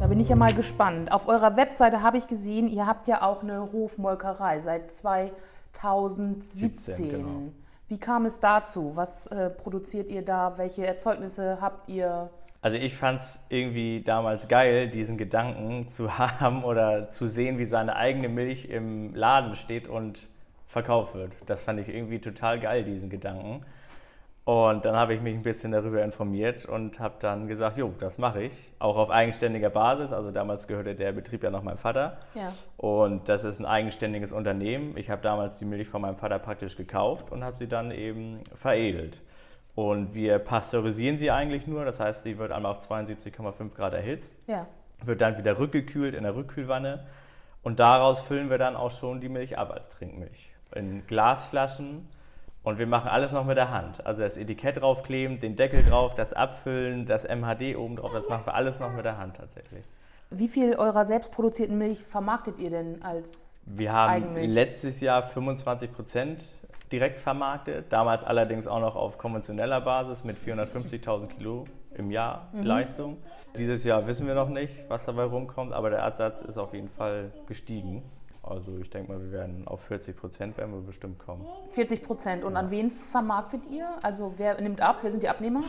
Da 0.00 0.06
bin 0.06 0.20
ich 0.20 0.28
ja 0.28 0.36
mal 0.36 0.54
gespannt. 0.54 1.10
Auf 1.10 1.26
eurer 1.26 1.56
Webseite 1.56 2.02
habe 2.02 2.18
ich 2.18 2.28
gesehen, 2.28 2.68
ihr 2.68 2.86
habt 2.86 3.08
ja 3.08 3.22
auch 3.22 3.42
eine 3.42 3.72
Hofmolkerei 3.72 4.60
seit 4.60 4.92
2017. 4.92 6.70
17, 6.70 7.10
genau. 7.10 7.50
Wie 7.88 7.98
kam 7.98 8.26
es 8.26 8.40
dazu? 8.40 8.96
Was 8.96 9.28
äh, 9.28 9.48
produziert 9.48 10.10
ihr 10.10 10.22
da? 10.22 10.58
Welche 10.58 10.84
Erzeugnisse 10.84 11.58
habt 11.60 11.88
ihr? 11.88 12.30
Also 12.60 12.78
ich 12.78 12.96
fand 12.96 13.20
es 13.20 13.40
irgendwie 13.48 14.00
damals 14.00 14.48
geil, 14.48 14.88
diesen 14.88 15.16
Gedanken 15.16 15.86
zu 15.86 16.18
haben 16.18 16.64
oder 16.64 17.06
zu 17.06 17.28
sehen, 17.28 17.58
wie 17.58 17.64
seine 17.64 17.94
eigene 17.94 18.28
Milch 18.28 18.64
im 18.68 19.14
Laden 19.14 19.54
steht 19.54 19.86
und 19.86 20.28
verkauft 20.66 21.14
wird. 21.14 21.32
Das 21.46 21.62
fand 21.62 21.78
ich 21.78 21.88
irgendwie 21.88 22.18
total 22.18 22.58
geil, 22.58 22.82
diesen 22.82 23.08
Gedanken. 23.08 23.64
Und 24.46 24.84
dann 24.84 24.94
habe 24.94 25.12
ich 25.12 25.22
mich 25.22 25.34
ein 25.34 25.42
bisschen 25.42 25.72
darüber 25.72 26.04
informiert 26.04 26.66
und 26.66 27.00
habe 27.00 27.16
dann 27.18 27.48
gesagt, 27.48 27.78
jo, 27.78 27.92
das 27.98 28.16
mache 28.16 28.44
ich. 28.44 28.72
Auch 28.78 28.96
auf 28.96 29.10
eigenständiger 29.10 29.70
Basis. 29.70 30.12
Also 30.12 30.30
damals 30.30 30.68
gehörte 30.68 30.94
der 30.94 31.10
Betrieb 31.10 31.42
ja 31.42 31.50
noch 31.50 31.64
meinem 31.64 31.78
Vater. 31.78 32.18
Ja. 32.34 32.52
Und 32.76 33.28
das 33.28 33.42
ist 33.42 33.58
ein 33.58 33.66
eigenständiges 33.66 34.30
Unternehmen. 34.30 34.96
Ich 34.96 35.10
habe 35.10 35.20
damals 35.20 35.56
die 35.56 35.64
Milch 35.64 35.88
von 35.88 36.00
meinem 36.00 36.14
Vater 36.16 36.38
praktisch 36.38 36.76
gekauft 36.76 37.32
und 37.32 37.42
habe 37.42 37.56
sie 37.56 37.66
dann 37.66 37.90
eben 37.90 38.38
veredelt. 38.54 39.20
Und 39.74 40.14
wir 40.14 40.38
pasteurisieren 40.38 41.18
sie 41.18 41.32
eigentlich 41.32 41.66
nur. 41.66 41.84
Das 41.84 41.98
heißt, 41.98 42.22
sie 42.22 42.38
wird 42.38 42.52
einmal 42.52 42.70
auf 42.70 42.78
72,5 42.88 43.74
Grad 43.74 43.94
erhitzt, 43.94 44.36
Ja. 44.46 44.68
wird 45.04 45.22
dann 45.22 45.38
wieder 45.38 45.58
rückgekühlt 45.58 46.14
in 46.14 46.22
der 46.22 46.36
Rückkühlwanne. 46.36 47.04
Und 47.64 47.80
daraus 47.80 48.22
füllen 48.22 48.48
wir 48.48 48.58
dann 48.58 48.76
auch 48.76 48.92
schon 48.92 49.20
die 49.20 49.28
Milch 49.28 49.58
ab 49.58 49.72
als 49.72 49.88
Trinkmilch. 49.88 50.50
In 50.72 51.04
Glasflaschen. 51.08 52.06
Und 52.66 52.78
wir 52.80 52.86
machen 52.88 53.08
alles 53.08 53.30
noch 53.30 53.44
mit 53.44 53.56
der 53.56 53.70
Hand. 53.70 54.04
Also 54.04 54.22
das 54.22 54.36
Etikett 54.36 54.80
draufkleben, 54.80 55.38
den 55.38 55.54
Deckel 55.54 55.84
drauf, 55.84 56.16
das 56.16 56.32
Abfüllen, 56.32 57.06
das 57.06 57.22
MHD 57.22 57.76
oben 57.76 57.94
drauf, 57.94 58.10
das 58.12 58.28
machen 58.28 58.44
wir 58.44 58.54
alles 58.54 58.80
noch 58.80 58.92
mit 58.92 59.04
der 59.04 59.18
Hand 59.18 59.36
tatsächlich. 59.36 59.84
Wie 60.30 60.48
viel 60.48 60.74
eurer 60.74 61.04
selbstproduzierten 61.04 61.78
Milch 61.78 62.02
vermarktet 62.02 62.58
ihr 62.58 62.70
denn 62.70 63.02
als 63.02 63.60
Wir 63.66 63.92
haben 63.92 64.10
Eigenmilch? 64.10 64.52
letztes 64.52 65.00
Jahr 65.00 65.22
25 65.22 65.92
Prozent 65.92 66.44
direkt 66.90 67.20
vermarktet, 67.20 67.92
damals 67.92 68.24
allerdings 68.24 68.66
auch 68.66 68.80
noch 68.80 68.96
auf 68.96 69.16
konventioneller 69.16 69.80
Basis 69.80 70.24
mit 70.24 70.36
450.000 70.36 71.28
Kilo 71.28 71.66
im 71.94 72.10
Jahr 72.10 72.48
Mhm. 72.52 72.64
Leistung. 72.64 73.16
Dieses 73.56 73.84
Jahr 73.84 74.08
wissen 74.08 74.26
wir 74.26 74.34
noch 74.34 74.48
nicht, 74.48 74.74
was 74.88 75.04
dabei 75.04 75.22
rumkommt, 75.22 75.72
aber 75.72 75.90
der 75.90 76.02
Absatz 76.02 76.42
ist 76.42 76.58
auf 76.58 76.74
jeden 76.74 76.88
Fall 76.88 77.30
gestiegen. 77.46 78.02
Also 78.46 78.78
ich 78.78 78.88
denke 78.90 79.12
mal, 79.12 79.20
wir 79.20 79.32
werden 79.32 79.66
auf 79.66 79.80
40 79.82 80.16
Prozent 80.16 80.56
werden 80.56 80.72
wir 80.72 80.80
bestimmt 80.80 81.18
kommen. 81.18 81.44
40 81.70 82.02
Prozent? 82.02 82.44
Und 82.44 82.56
an 82.56 82.70
wen 82.70 82.90
vermarktet 82.90 83.66
ihr? 83.66 83.88
Also 84.02 84.34
wer 84.36 84.60
nimmt 84.60 84.80
ab? 84.80 84.98
Wer 85.02 85.10
sind 85.10 85.24
die 85.24 85.28
Abnehmer? 85.28 85.64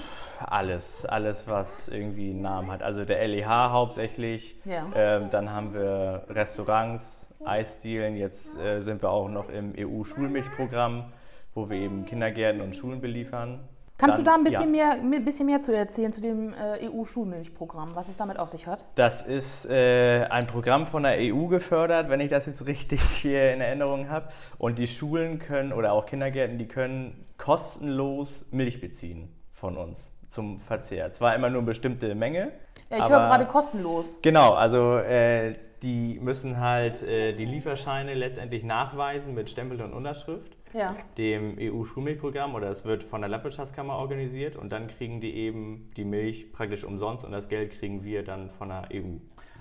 Alles, 0.45 1.05
alles, 1.05 1.47
was 1.47 1.87
irgendwie 1.87 2.29
einen 2.29 2.41
Namen 2.41 2.71
hat. 2.71 2.83
Also 2.83 3.03
der 3.03 3.27
LEH 3.27 3.71
hauptsächlich. 3.71 4.61
Ja. 4.65 4.85
Ähm, 4.95 5.29
dann 5.31 5.51
haben 5.51 5.73
wir 5.73 6.25
Restaurants, 6.29 7.33
Eisdielen. 7.43 8.15
Jetzt 8.15 8.57
äh, 8.59 8.79
sind 8.79 9.01
wir 9.01 9.09
auch 9.09 9.27
noch 9.27 9.49
im 9.49 9.73
EU-Schulmilchprogramm, 9.75 11.11
wo 11.55 11.69
wir 11.69 11.77
eben 11.77 12.05
Kindergärten 12.05 12.61
und 12.61 12.75
Schulen 12.75 13.01
beliefern. 13.01 13.67
Kannst 13.97 14.19
Dann- 14.19 14.25
du 14.25 14.31
da 14.31 14.35
ein 14.37 14.43
bisschen, 14.43 14.75
ja. 14.75 14.95
mehr, 14.95 15.17
ein 15.17 15.25
bisschen 15.25 15.47
mehr 15.47 15.59
zu 15.59 15.75
erzählen 15.75 16.11
zu 16.13 16.21
dem 16.21 16.53
äh, 16.53 16.87
EU-Schulmilchprogramm, 16.87 17.87
was 17.95 18.09
es 18.09 18.17
damit 18.17 18.37
auf 18.37 18.49
sich 18.49 18.67
hat? 18.67 18.85
Das 18.95 19.23
ist 19.23 19.65
äh, 19.69 20.25
ein 20.29 20.45
Programm 20.45 20.85
von 20.85 21.01
der 21.03 21.17
EU 21.17 21.47
gefördert, 21.47 22.09
wenn 22.09 22.19
ich 22.19 22.29
das 22.29 22.45
jetzt 22.45 22.67
richtig 22.67 23.01
hier 23.21 23.53
in 23.53 23.61
Erinnerung 23.61 24.09
habe. 24.09 24.29
Und 24.59 24.77
die 24.77 24.87
Schulen 24.87 25.39
können 25.39 25.73
oder 25.73 25.93
auch 25.93 26.05
Kindergärten, 26.05 26.59
die 26.59 26.67
können 26.67 27.25
kostenlos 27.37 28.45
Milch 28.51 28.79
beziehen 28.81 29.33
von 29.51 29.77
uns 29.77 30.11
zum 30.29 30.59
Verzehr. 30.59 31.11
Zwar 31.11 31.33
immer 31.35 31.49
nur 31.49 31.59
eine 31.59 31.65
bestimmte 31.67 32.13
Menge. 32.13 32.51
Ja, 32.91 32.97
ich 32.97 33.09
höre 33.09 33.19
gerade 33.19 33.45
kostenlos. 33.45 34.15
Genau, 34.21 34.53
also 34.53 34.97
äh, 34.97 35.53
die 35.81 36.19
müssen 36.19 36.59
halt 36.59 37.01
äh, 37.03 37.33
die 37.33 37.45
Lieferscheine 37.45 38.13
letztendlich 38.13 38.63
nachweisen 38.63 39.33
mit 39.33 39.49
Stempel 39.49 39.81
und 39.81 39.93
Unterschrift, 39.93 40.53
Ja. 40.73 40.95
dem 41.17 41.57
EU-Schulmilchprogramm 41.59 42.55
oder 42.55 42.69
es 42.69 42.85
wird 42.85 43.03
von 43.03 43.21
der 43.21 43.29
Landwirtschaftskammer 43.29 43.95
organisiert 43.95 44.55
und 44.57 44.71
dann 44.71 44.87
kriegen 44.87 45.21
die 45.21 45.33
eben 45.33 45.89
die 45.95 46.05
Milch 46.05 46.51
praktisch 46.51 46.83
umsonst 46.83 47.23
und 47.25 47.31
das 47.31 47.49
Geld 47.49 47.71
kriegen 47.71 48.03
wir 48.03 48.23
dann 48.23 48.49
von 48.49 48.69
der 48.69 48.89
EU. 48.93 49.17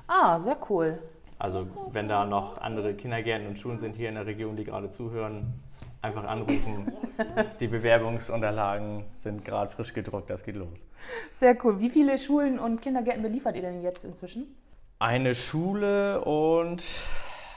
Ah, 0.07 0.39
sehr 0.41 0.59
cool. 0.69 0.99
Also 1.39 1.67
wenn 1.93 2.09
da 2.09 2.25
noch 2.25 2.59
andere 2.59 2.95
Kindergärten 2.95 3.47
und 3.47 3.59
Schulen 3.59 3.79
sind 3.79 3.97
hier 3.97 4.09
in 4.09 4.15
der 4.15 4.27
Region, 4.27 4.57
die 4.57 4.65
gerade 4.65 4.91
zuhören, 4.91 5.55
einfach 6.03 6.25
anrufen. 6.25 6.93
die 7.61 7.69
Bewerbungsunterlagen 7.69 9.05
sind 9.17 9.45
gerade 9.45 9.71
frisch 9.71 9.93
gedruckt, 9.93 10.31
das 10.31 10.45
geht 10.45 10.57
los. 10.57 10.87
Sehr 11.33 11.57
cool. 11.65 11.81
Wie 11.81 11.91
viele 11.91 12.19
Schulen 12.19 12.59
und 12.59 12.81
Kindergärten 12.81 13.23
beliefert 13.23 13.57
ihr 13.57 13.63
denn 13.63 13.83
jetzt 13.83 14.05
inzwischen? 14.05 14.57
Eine 14.99 15.35
Schule 15.35 16.25
und 16.25 16.83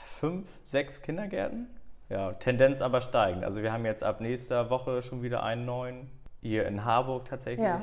fünf, 0.05 0.47
sechs 0.63 1.01
Kindergärten. 1.01 1.67
Ja, 2.09 2.33
Tendenz 2.33 2.81
aber 2.81 3.01
steigend. 3.01 3.43
Also 3.43 3.61
wir 3.61 3.71
haben 3.71 3.85
jetzt 3.85 4.03
ab 4.03 4.19
nächster 4.21 4.69
Woche 4.69 5.01
schon 5.01 5.21
wieder 5.21 5.43
einen 5.43 5.65
neuen. 5.65 6.09
Hier 6.41 6.65
in 6.67 6.85
Harburg 6.85 7.25
tatsächlich. 7.25 7.65
Ja. 7.67 7.81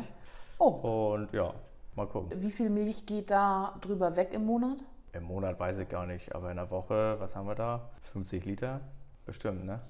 Oh, 0.59 0.68
Und 1.14 1.33
ja, 1.33 1.52
mal 1.95 2.06
gucken. 2.06 2.30
wie 2.42 2.50
viel 2.50 2.71
Milch 2.71 3.04
geht 3.06 3.30
da 3.30 3.75
drüber 3.83 4.16
weg 4.16 4.33
im 4.33 4.47
Monat? 4.47 4.78
Im 5.12 5.25
Monat 5.25 5.61
weiß 5.61 5.78
ich 5.78 5.88
gar 5.88 6.06
nicht, 6.06 6.35
aber 6.35 6.50
in 6.50 6.56
der 6.56 6.71
Woche, 6.71 7.16
was 7.18 7.37
haben 7.37 7.47
wir 7.47 7.54
da? 7.54 7.88
50 8.12 8.45
Liter? 8.47 8.80
Bestimmt, 9.26 9.64
ne? 9.66 9.80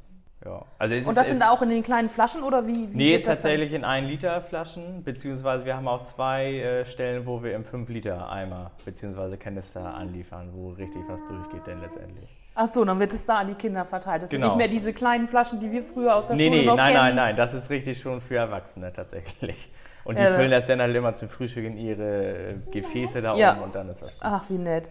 Ja. 0.45 0.63
Also 0.79 0.95
es 0.97 1.05
Und 1.05 1.11
ist, 1.13 1.17
das 1.17 1.31
es, 1.31 1.39
sind 1.39 1.43
auch 1.49 1.63
in 1.63 1.71
den 1.71 1.83
kleinen 1.83 2.09
Flaschen 2.09 2.43
oder 2.43 2.67
wie? 2.67 2.93
wie 2.93 2.97
Nee, 2.97 3.07
geht 3.09 3.17
ist 3.17 3.27
das 3.29 3.41
dann? 3.41 3.51
tatsächlich 3.53 3.73
in 3.73 3.85
1 3.85 4.07
Liter 4.09 4.41
Flaschen, 4.41 5.03
beziehungsweise 5.03 5.65
wir 5.65 5.77
haben 5.77 5.89
auch 5.89 6.03
zwei 6.03 6.55
äh, 6.59 6.85
Stellen, 6.85 7.25
wo 7.27 7.43
wir 7.43 7.55
im 7.55 7.65
5 7.65 7.89
Liter 7.89 8.29
Eimer 8.31 8.73
beziehungsweise 8.85 9.39
Kanister 9.39 9.95
anliefern, 9.95 10.51
wo 10.53 10.71
richtig 10.71 11.03
was 11.09 11.25
durchgeht 11.27 11.67
denn 11.67 11.81
letztendlich. 11.81 12.29
Ach 12.59 12.67
so, 12.69 12.85
dann 12.85 12.99
wird 12.99 13.13
es 13.13 13.27
da 13.27 13.37
an 13.39 13.49
die 13.49 13.55
Kinder 13.55 13.85
verteilt. 13.85 14.23
Das 14.23 14.31
Genau. 14.31 14.47
sind 14.49 14.57
nicht 14.57 14.59
mehr 14.59 14.69
diese 14.69 14.93
kleinen 14.95 15.29
Flaschen, 15.29 15.61
die 15.61 15.71
wir 15.71 15.83
früher 15.83 16.17
aus 16.17 16.29
der 16.29 16.37
Nee, 16.37 16.47
Schule 16.49 16.61
nee, 16.61 16.67
noch 16.67 16.77
nein, 16.77 16.87
kennen. 16.95 17.05
nein, 17.05 17.15
nein, 17.17 17.37
das 17.37 17.53
ist 17.55 17.69
richtig 17.71 18.01
schon 18.01 18.21
für 18.21 18.37
Erwachsene 18.37 18.93
tatsächlich. 18.93 19.71
Und 20.05 20.19
die 20.19 20.23
Ja, 20.23 20.31
füllen 20.31 20.51
da- 20.51 20.57
das 20.59 20.67
dann 20.67 20.81
halt 20.81 20.95
immer 20.97 21.15
zum 21.15 21.29
Frühstück 21.29 21.65
in 21.65 21.77
ihre 21.77 22.55
Gefäße 22.71 23.21
da 23.21 23.35
Ja. 23.35 23.53
oben 23.53 23.63
und 23.63 23.75
dann 23.75 23.89
ist 23.91 24.03
das. 24.03 24.17
Ach, 24.21 24.45
wie 24.49 24.57
nett. 24.59 24.89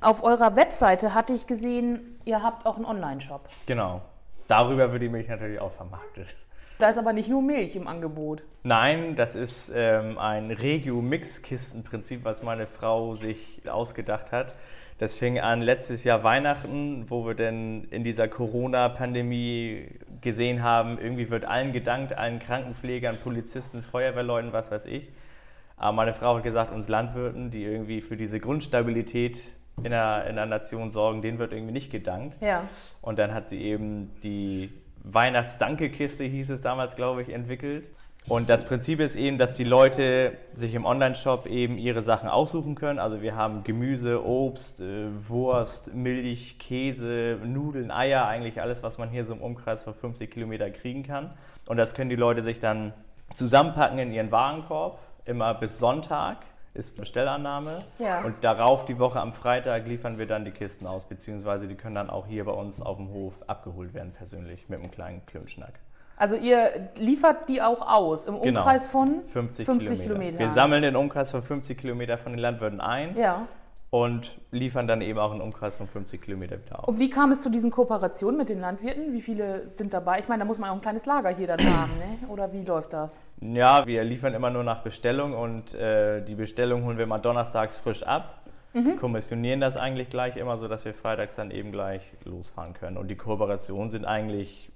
Auf 0.00 0.22
eurer 0.22 0.54
Webseite 0.54 1.12
hatte 1.14 1.32
ich 1.32 1.46
gesehen, 1.48 2.20
ihr 2.24 2.42
habt 2.42 2.66
auch 2.66 2.76
einen 2.76 2.84
Online-Shop. 2.84 3.48
Genau. 3.66 4.00
Darüber 4.46 4.92
wird 4.92 5.02
die 5.02 5.08
Milch 5.08 5.28
natürlich 5.28 5.58
auch 5.60 5.72
vermarktet. 5.72 6.36
Da 6.78 6.90
ist 6.90 6.98
aber 6.98 7.12
nicht 7.12 7.28
nur 7.28 7.42
Milch 7.42 7.74
im 7.74 7.88
Angebot. 7.88 8.44
Nein, 8.62 9.16
das 9.16 9.34
ist 9.34 9.72
ähm, 9.74 10.16
ein 10.18 10.52
Regio-Mix-Kistenprinzip, 10.52 12.24
was 12.24 12.42
meine 12.44 12.66
Frau 12.66 13.14
sich 13.14 13.62
ausgedacht 13.68 14.30
hat. 14.32 14.54
Das 14.98 15.14
fing 15.14 15.38
an 15.38 15.62
letztes 15.62 16.02
Jahr 16.02 16.24
Weihnachten, 16.24 17.08
wo 17.08 17.24
wir 17.24 17.34
denn 17.34 17.84
in 17.84 18.02
dieser 18.02 18.26
Corona-Pandemie 18.26 19.86
gesehen 20.20 20.64
haben, 20.64 20.98
irgendwie 20.98 21.30
wird 21.30 21.44
allen 21.44 21.72
gedankt, 21.72 22.18
allen 22.18 22.40
Krankenpflegern, 22.40 23.16
Polizisten, 23.22 23.82
Feuerwehrleuten, 23.82 24.52
was 24.52 24.72
weiß 24.72 24.86
ich. 24.86 25.08
Aber 25.76 25.92
meine 25.92 26.14
Frau 26.14 26.36
hat 26.36 26.42
gesagt, 26.42 26.72
uns 26.72 26.88
Landwirten, 26.88 27.50
die 27.50 27.62
irgendwie 27.62 28.00
für 28.00 28.16
diese 28.16 28.40
Grundstabilität 28.40 29.54
in 29.76 29.92
der, 29.92 30.26
in 30.26 30.34
der 30.34 30.46
Nation 30.46 30.90
sorgen, 30.90 31.22
denen 31.22 31.38
wird 31.38 31.52
irgendwie 31.52 31.72
nicht 31.72 31.92
gedankt. 31.92 32.42
Ja. 32.42 32.68
Und 33.00 33.20
dann 33.20 33.32
hat 33.32 33.46
sie 33.46 33.62
eben 33.62 34.10
die 34.24 34.70
Weihnachtsdankekiste, 35.04 36.24
hieß 36.24 36.50
es 36.50 36.60
damals, 36.60 36.96
glaube 36.96 37.22
ich, 37.22 37.28
entwickelt. 37.28 37.92
Und 38.28 38.50
das 38.50 38.66
Prinzip 38.66 39.00
ist 39.00 39.16
eben, 39.16 39.38
dass 39.38 39.56
die 39.56 39.64
Leute 39.64 40.36
sich 40.52 40.74
im 40.74 40.84
Online-Shop 40.84 41.46
eben 41.46 41.78
ihre 41.78 42.02
Sachen 42.02 42.28
aussuchen 42.28 42.74
können. 42.74 42.98
Also 42.98 43.22
wir 43.22 43.34
haben 43.34 43.64
Gemüse, 43.64 44.22
Obst, 44.22 44.82
äh, 44.82 45.06
Wurst, 45.28 45.94
Milch, 45.94 46.58
Käse, 46.58 47.38
Nudeln, 47.42 47.90
Eier, 47.90 48.26
eigentlich 48.26 48.60
alles, 48.60 48.82
was 48.82 48.98
man 48.98 49.08
hier 49.08 49.24
so 49.24 49.32
im 49.32 49.40
Umkreis 49.40 49.82
von 49.82 49.94
50 49.94 50.30
Kilometer 50.30 50.70
kriegen 50.70 51.04
kann. 51.04 51.30
Und 51.64 51.78
das 51.78 51.94
können 51.94 52.10
die 52.10 52.16
Leute 52.16 52.42
sich 52.42 52.58
dann 52.58 52.92
zusammenpacken 53.32 53.98
in 53.98 54.12
ihren 54.12 54.30
Warenkorb, 54.30 54.98
immer 55.24 55.54
bis 55.54 55.78
Sonntag 55.78 56.38
ist 56.74 56.96
Bestellannahme. 56.96 57.82
Ja. 57.98 58.24
Und 58.24 58.44
darauf 58.44 58.84
die 58.84 58.98
Woche 58.98 59.20
am 59.20 59.32
Freitag 59.32 59.86
liefern 59.86 60.18
wir 60.18 60.26
dann 60.26 60.44
die 60.44 60.50
Kisten 60.50 60.86
aus, 60.86 61.06
beziehungsweise 61.06 61.66
die 61.66 61.74
können 61.74 61.94
dann 61.94 62.10
auch 62.10 62.26
hier 62.26 62.44
bei 62.44 62.52
uns 62.52 62.82
auf 62.82 62.98
dem 62.98 63.08
Hof 63.08 63.34
abgeholt 63.46 63.94
werden 63.94 64.12
persönlich 64.12 64.68
mit 64.68 64.80
einem 64.80 64.90
kleinen 64.90 65.24
Klönschnack. 65.26 65.80
Also 66.18 66.34
ihr 66.36 66.70
liefert 66.98 67.48
die 67.48 67.62
auch 67.62 67.80
aus 67.86 68.26
im 68.26 68.40
Genau. 68.40 68.60
Umkreis 68.60 68.86
von 68.86 69.22
50, 69.26 69.64
50 69.66 69.88
Kilometer. 69.88 70.02
Kilometer. 70.02 70.38
Wir 70.40 70.48
sammeln 70.48 70.82
den 70.82 70.96
Umkreis 70.96 71.30
von 71.30 71.42
50 71.42 71.78
Kilometer 71.78 72.18
von 72.18 72.32
den 72.32 72.38
Landwirten 72.40 72.80
ein 72.80 73.16
Ja. 73.16 73.46
und 73.90 74.36
liefern 74.50 74.86
dann 74.88 75.00
eben 75.00 75.18
auch 75.18 75.30
einen 75.30 75.40
Umkreis 75.40 75.76
von 75.76 75.86
50 75.86 76.20
Kilometer 76.20 76.56
wieder 76.62 76.80
auf. 76.80 76.88
Und 76.88 76.98
wie 76.98 77.08
kam 77.08 77.30
es 77.32 77.40
zu 77.40 77.50
diesen 77.50 77.70
Kooperationen 77.70 78.36
mit 78.36 78.48
den 78.48 78.60
Landwirten? 78.60 79.12
Wie 79.12 79.20
viele 79.22 79.66
sind 79.68 79.94
dabei? 79.94 80.18
Ich 80.18 80.28
meine, 80.28 80.40
da 80.40 80.44
muss 80.44 80.58
man 80.58 80.70
auch 80.70 80.74
ein 80.74 80.80
kleines 80.82 81.06
Lager 81.06 81.30
hier 81.30 81.46
dann 81.46 81.60
haben, 81.60 81.92
ne? 81.98 82.28
Oder 82.28 82.52
wie 82.52 82.64
läuft 82.64 82.92
das? 82.92 83.18
Ja, 83.40 83.86
wir 83.86 84.02
liefern 84.04 84.34
immer 84.34 84.50
nur 84.50 84.64
nach 84.64 84.82
Bestellung 84.82 85.34
und 85.34 85.72
äh, 85.74 86.20
die 86.22 86.34
Bestellung 86.34 86.84
holen 86.84 86.98
wir 86.98 87.06
mal 87.06 87.18
donnerstags 87.18 87.78
frisch 87.78 88.02
ab. 88.02 88.34
Kommissionieren 89.00 89.60
das 89.60 89.76
eigentlich 89.76 90.08
gleich 90.08 90.36
immer, 90.36 90.56
sodass 90.56 90.84
wir 90.84 90.94
freitags 90.94 91.34
dann 91.34 91.50
eben 91.50 91.72
gleich 91.72 92.02
losfahren 92.24 92.74
können. 92.74 92.96
Und 92.96 93.08
die 93.08 93.16
Kooperationen 93.16 93.90
sind 93.90 94.04
eigentlich 94.04 94.70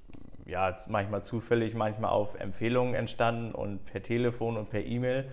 ja, 0.53 0.75
manchmal 0.89 1.23
zufällig, 1.23 1.75
manchmal 1.75 2.11
auf 2.11 2.39
Empfehlungen 2.39 2.95
entstanden 2.95 3.53
und 3.53 3.85
per 3.85 4.03
Telefon 4.03 4.57
und 4.57 4.71
per 4.71 4.85
E-Mail. 4.85 5.29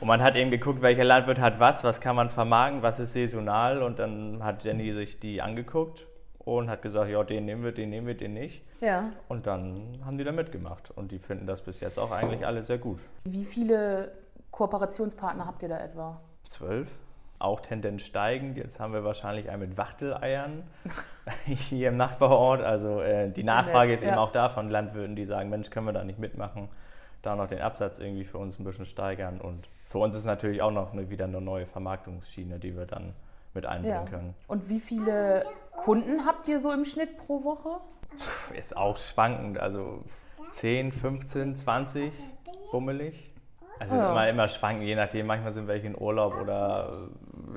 Und 0.00 0.08
man 0.08 0.22
hat 0.22 0.34
eben 0.34 0.50
geguckt, 0.50 0.82
welcher 0.82 1.04
Landwirt 1.04 1.38
hat 1.38 1.60
was, 1.60 1.84
was 1.84 2.00
kann 2.00 2.16
man 2.16 2.30
vermarkten, 2.30 2.82
was 2.82 2.98
ist 2.98 3.12
saisonal. 3.12 3.82
Und 3.82 3.98
dann 3.98 4.42
hat 4.42 4.64
Jenny 4.64 4.92
sich 4.92 5.20
die 5.20 5.40
angeguckt 5.40 6.06
und 6.38 6.68
hat 6.68 6.82
gesagt, 6.82 7.10
ja, 7.10 7.22
den 7.22 7.44
nehmen 7.44 7.62
wir, 7.62 7.72
den 7.72 7.90
nehmen 7.90 8.06
wir, 8.06 8.16
den 8.16 8.34
nicht. 8.34 8.64
Ja. 8.80 9.12
Und 9.28 9.46
dann 9.46 10.00
haben 10.04 10.18
die 10.18 10.24
da 10.24 10.32
mitgemacht. 10.32 10.90
Und 10.90 11.12
die 11.12 11.18
finden 11.18 11.46
das 11.46 11.62
bis 11.62 11.80
jetzt 11.80 11.98
auch 11.98 12.10
eigentlich 12.10 12.46
alle 12.46 12.62
sehr 12.62 12.78
gut. 12.78 13.00
Wie 13.24 13.44
viele 13.44 14.12
Kooperationspartner 14.50 15.46
habt 15.46 15.62
ihr 15.62 15.68
da 15.68 15.78
etwa? 15.78 16.20
Zwölf. 16.48 16.88
Auch 17.38 17.60
Tendenz 17.60 18.02
steigend. 18.02 18.56
Jetzt 18.56 18.80
haben 18.80 18.92
wir 18.92 19.04
wahrscheinlich 19.04 19.50
einen 19.50 19.68
mit 19.68 19.76
Wachteleiern 19.76 20.62
hier 21.44 21.88
im 21.88 21.96
Nachbarort. 21.96 22.62
Also 22.62 23.00
äh, 23.00 23.30
die 23.30 23.44
Nachfrage 23.44 23.92
ist 23.92 24.02
eben 24.02 24.12
ja. 24.12 24.18
auch 24.18 24.32
da 24.32 24.48
von 24.48 24.70
Landwirten, 24.70 25.16
die 25.16 25.24
sagen, 25.24 25.50
Mensch, 25.50 25.70
können 25.70 25.86
wir 25.86 25.92
da 25.92 26.04
nicht 26.04 26.18
mitmachen, 26.18 26.68
da 27.22 27.36
noch 27.36 27.48
den 27.48 27.60
Absatz 27.60 27.98
irgendwie 27.98 28.24
für 28.24 28.38
uns 28.38 28.58
ein 28.58 28.64
bisschen 28.64 28.86
steigern. 28.86 29.40
Und 29.40 29.68
für 29.84 29.98
uns 29.98 30.16
ist 30.16 30.24
natürlich 30.24 30.62
auch 30.62 30.70
noch 30.70 30.92
eine, 30.92 31.10
wieder 31.10 31.24
eine 31.24 31.40
neue 31.40 31.66
Vermarktungsschiene, 31.66 32.58
die 32.58 32.76
wir 32.76 32.86
dann 32.86 33.14
mit 33.54 33.66
einbringen 33.66 34.06
können. 34.06 34.34
Und 34.48 34.68
wie 34.68 34.80
viele 34.80 35.44
Kunden 35.76 36.26
habt 36.26 36.48
ihr 36.48 36.60
so 36.60 36.72
im 36.72 36.84
Schnitt 36.84 37.16
pro 37.16 37.44
Woche? 37.44 37.80
Ist 38.56 38.76
auch 38.76 38.96
schwankend, 38.96 39.58
also 39.58 40.02
10, 40.50 40.92
15, 40.92 41.56
20 41.56 42.14
bummelig. 42.70 43.32
Also 43.78 43.96
Ja. 43.96 44.04
ist 44.04 44.10
immer, 44.10 44.28
immer 44.28 44.48
schwankend, 44.48 44.84
je 44.84 44.94
nachdem. 44.94 45.26
Manchmal 45.26 45.52
sind 45.52 45.66
welche 45.66 45.88
in 45.88 45.98
Urlaub 45.98 46.36
oder 46.40 47.08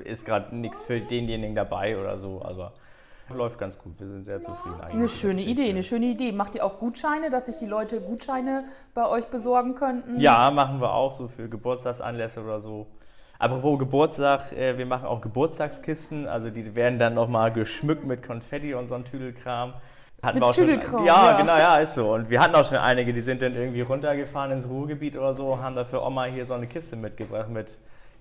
ist 0.04 0.26
gerade 0.26 0.56
nichts 0.56 0.84
für 0.84 1.00
denjenigen 1.00 1.56
dabei 1.56 1.98
oder 2.00 2.18
so. 2.18 2.42
Aber 2.44 2.74
läuft 3.36 3.60
ganz 3.60 3.78
gut. 3.78 4.00
Wir 4.00 4.08
sind 4.08 4.24
sehr 4.24 4.42
zufrieden 4.42 4.80
eigentlich. 4.82 4.96
Eine 4.96 5.08
schöne. 5.08 5.42
Idee, 5.42 5.70
eine 5.70 5.84
schöne 5.84 6.06
Idee. 6.08 6.32
Macht 6.32 6.56
ihr 6.56 6.66
auch 6.66 6.80
Gutscheine, 6.80 7.30
dass 7.30 7.48
sich 7.48 7.56
die 7.56 7.66
Leute 7.66 8.02
Gutscheine 8.02 8.66
bei 8.94 9.08
euch 9.08 9.28
besorgen 9.28 9.76
könnten? 9.76 10.20
Ja, 10.20 10.50
machen 10.52 10.80
wir 10.80 10.94
auch 10.94 11.12
so 11.12 11.28
für 11.28 11.50
Geburtstagsanlässe 11.50 12.42
oder 12.42 12.62
so. 12.62 12.88
Apropos 13.40 13.78
Geburtstag, 13.78 14.52
äh, 14.54 14.78
wir 14.78 14.88
machen 14.88 15.06
auch 15.06 15.22
Geburtstagskisten, 15.22 16.28
also 16.28 16.50
die 16.50 16.74
werden 16.74 16.98
dann 16.98 17.14
nochmal 17.14 17.52
geschmückt 17.52 18.04
mit 18.04 18.26
Konfetti 18.26 18.74
und 18.74 18.88
so 18.88 18.96
ein 18.96 19.06
Tüdelkram. 19.06 19.74
Hatten 20.24 20.40
mit 20.40 20.52
Tüdelkram, 20.52 21.06
ja, 21.06 21.32
ja, 21.32 21.38
genau, 21.38 21.58
ja, 21.58 21.78
ist 21.78 21.94
so. 21.94 22.16
Und 22.16 22.32
wir 22.32 22.40
hatten 22.40 22.56
auch 22.56 22.66
schon 22.66 22.80
einige, 22.80 23.14
die 23.14 23.22
sind 23.22 23.44
dann 23.44 23.54
irgendwie 23.54 23.82
runtergefahren 23.82 24.52
ins 24.52 24.68
Ruhrgebiet 24.68 25.16
oder 25.16 25.36
so, 25.36 25.60
haben 25.60 25.76
dafür 25.76 26.04
Oma 26.04 26.24
hier 26.24 26.48
so 26.48 26.56
eine 26.56 26.66
Kiste 26.66 26.96
mitgebracht 26.96 27.50
mit, 27.50 27.78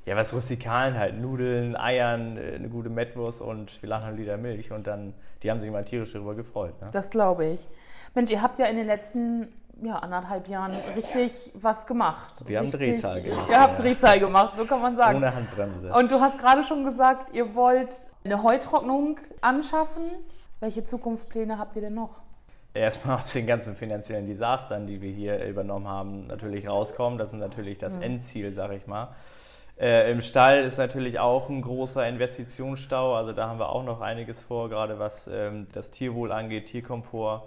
ja, 0.07 0.15
was 0.15 0.33
Rustikalen 0.33 0.97
halt, 0.97 1.21
Nudeln, 1.21 1.77
Eiern, 1.77 2.37
äh, 2.37 2.55
eine 2.55 2.69
gute 2.69 2.89
Mettwurst 2.89 3.41
und 3.41 3.83
wir 3.83 3.89
lachen 3.89 4.17
Liter 4.17 4.37
Milch 4.37 4.71
und 4.71 4.87
dann, 4.87 5.15
die 5.43 5.51
haben 5.51 5.59
sich 5.59 5.71
mal 5.71 5.85
tierisch 5.85 6.13
darüber 6.13 6.37
gefreut. 6.37 6.81
Ne? 6.81 6.89
Das 6.93 7.11
glaube 7.11 7.45
ich. 7.47 7.67
Mensch, 8.15 8.31
ihr 8.31 8.41
habt 8.41 8.59
ja 8.59 8.67
in 8.67 8.77
den 8.77 8.87
letzten 8.87 9.49
ja, 9.83 9.97
anderthalb 9.97 10.49
Jahren 10.49 10.73
richtig 10.95 11.53
was 11.55 11.87
gemacht. 11.87 12.43
Wir 12.47 12.61
haben 12.61 12.71
Drehzahl 12.71 13.21
gemacht. 13.21 13.51
Ihr 13.51 13.61
habt 13.61 13.79
Drehzahl 13.79 14.21
gemacht, 14.21 14.57
so 14.57 14.65
kann 14.65 14.81
man 14.81 14.97
sagen. 14.97 15.19
Ohne 15.19 15.35
Handbremse. 15.35 15.93
Und 15.93 16.11
du 16.11 16.21
hast 16.21 16.39
gerade 16.39 16.63
schon 16.63 16.85
gesagt, 16.85 17.35
ihr 17.35 17.55
wollt 17.57 17.95
eine 18.25 18.43
Heutrocknung 18.43 19.19
anschaffen. 19.43 20.05
Welche 20.61 20.85
Zukunftspläne 20.85 21.59
habt 21.59 21.77
ihr 21.77 21.83
denn 21.83 21.95
noch? 21.95 22.21
Erstmal 22.73 23.17
aus 23.23 23.33
den 23.33 23.47
ganzen 23.47 23.75
finanziellen 23.75 24.27
Desastern, 24.27 24.87
die 24.87 25.03
wir 25.03 25.11
hier 25.11 25.45
übernommen 25.45 25.89
haben, 25.89 26.29
natürlich 26.29 26.69
rauskommen. 26.69 27.19
Das 27.19 27.33
ist 27.33 27.41
natürlich 27.41 27.77
das 27.77 27.97
mhm. 27.97 28.03
Endziel, 28.05 28.55
sag 28.55 28.71
ich 28.71 28.87
mal. 28.87 29.09
Äh, 29.79 30.11
Im 30.11 30.23
Stall 30.23 30.65
ist 30.65 30.79
natürlich 30.79 31.19
auch 31.19 31.51
ein 31.51 31.61
großer 31.61 32.07
Investitionsstau. 32.09 33.15
Also 33.15 33.33
da 33.33 33.49
haben 33.49 33.59
wir 33.59 33.69
auch 33.69 33.85
noch 33.85 34.01
einiges 34.01 34.43
vor, 34.43 34.71
gerade 34.71 34.99
was 34.99 35.29
ähm, 35.33 35.67
das 35.73 35.91
Tierwohl 35.91 36.33
angeht, 36.33 36.67
Tierkomfort. 36.67 37.43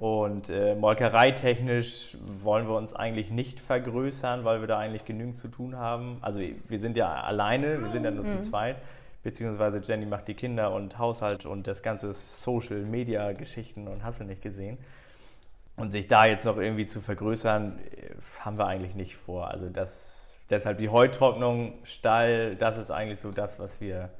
Und 0.00 0.48
äh, 0.48 0.74
molkereitechnisch 0.76 2.16
wollen 2.38 2.66
wir 2.66 2.74
uns 2.74 2.94
eigentlich 2.94 3.30
nicht 3.30 3.60
vergrößern, 3.60 4.46
weil 4.46 4.62
wir 4.62 4.66
da 4.66 4.78
eigentlich 4.78 5.04
genügend 5.04 5.36
zu 5.36 5.48
tun 5.48 5.76
haben. 5.76 6.16
Also 6.22 6.40
wir 6.40 6.78
sind 6.78 6.96
ja 6.96 7.12
alleine, 7.12 7.82
wir 7.82 7.88
sind 7.88 8.04
ja 8.04 8.10
nur 8.10 8.24
mhm. 8.24 8.30
zu 8.30 8.42
zweit, 8.50 8.76
beziehungsweise 9.22 9.82
Jenny 9.84 10.06
macht 10.06 10.28
die 10.28 10.34
Kinder 10.34 10.72
und 10.72 10.98
Haushalt 10.98 11.44
und 11.44 11.66
das 11.66 11.82
ganze 11.82 12.14
Social-Media-Geschichten 12.14 13.88
und 13.88 14.02
hast 14.02 14.20
du 14.20 14.24
nicht 14.24 14.40
gesehen. 14.40 14.78
Und 15.76 15.90
sich 15.90 16.06
da 16.06 16.24
jetzt 16.24 16.46
noch 16.46 16.56
irgendwie 16.56 16.86
zu 16.86 17.02
vergrößern, 17.02 17.78
äh, 17.78 18.14
haben 18.38 18.56
wir 18.56 18.66
eigentlich 18.66 18.94
nicht 18.94 19.16
vor. 19.16 19.48
Also 19.48 19.68
das, 19.68 20.19
deshalb 20.50 20.78
die 20.78 20.88
Heutrocknung, 20.88 21.74
Stall, 21.84 22.56
das 22.56 22.76
ist 22.76 22.90
eigentlich 22.90 23.20
so 23.20 23.30
das, 23.30 23.58
was 23.58 23.80
wir 23.80 24.10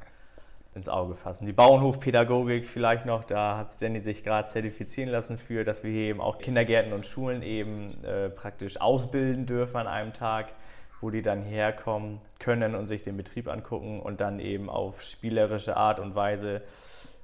ins 0.75 0.89
Auge 0.89 1.15
fassen. 1.15 1.47
Die 1.47 1.53
Bauernhofpädagogik 1.53 2.65
vielleicht 2.65 3.05
noch, 3.05 3.25
da 3.25 3.57
hat 3.59 3.81
Jenny 3.81 4.01
sich 4.01 4.23
gerade 4.23 4.49
zertifizieren 4.49 5.11
lassen 5.11 5.37
für, 5.37 5.65
dass 5.65 5.83
wir 5.83 5.91
hier 5.91 6.09
eben 6.11 6.21
auch 6.21 6.39
Kindergärten 6.39 6.93
und 6.93 7.07
Schulen 7.07 7.43
eben 7.43 8.03
äh, 8.05 8.31
praktisch 8.31 8.81
ausbilden 8.81 9.47
dürfen 9.47 9.79
an 9.79 9.89
einem 9.89 10.13
Tag, 10.13 10.53
wo 11.01 11.11
die 11.11 11.23
dann 11.23 11.43
herkommen 11.43 12.21
können 12.39 12.75
und 12.75 12.87
sich 12.87 13.03
den 13.03 13.17
Betrieb 13.17 13.49
angucken 13.49 14.01
und 14.01 14.21
dann 14.21 14.39
eben 14.39 14.71
auf 14.71 15.03
spielerische 15.03 15.77
Art 15.77 15.99
und 15.99 16.15
Weise 16.15 16.63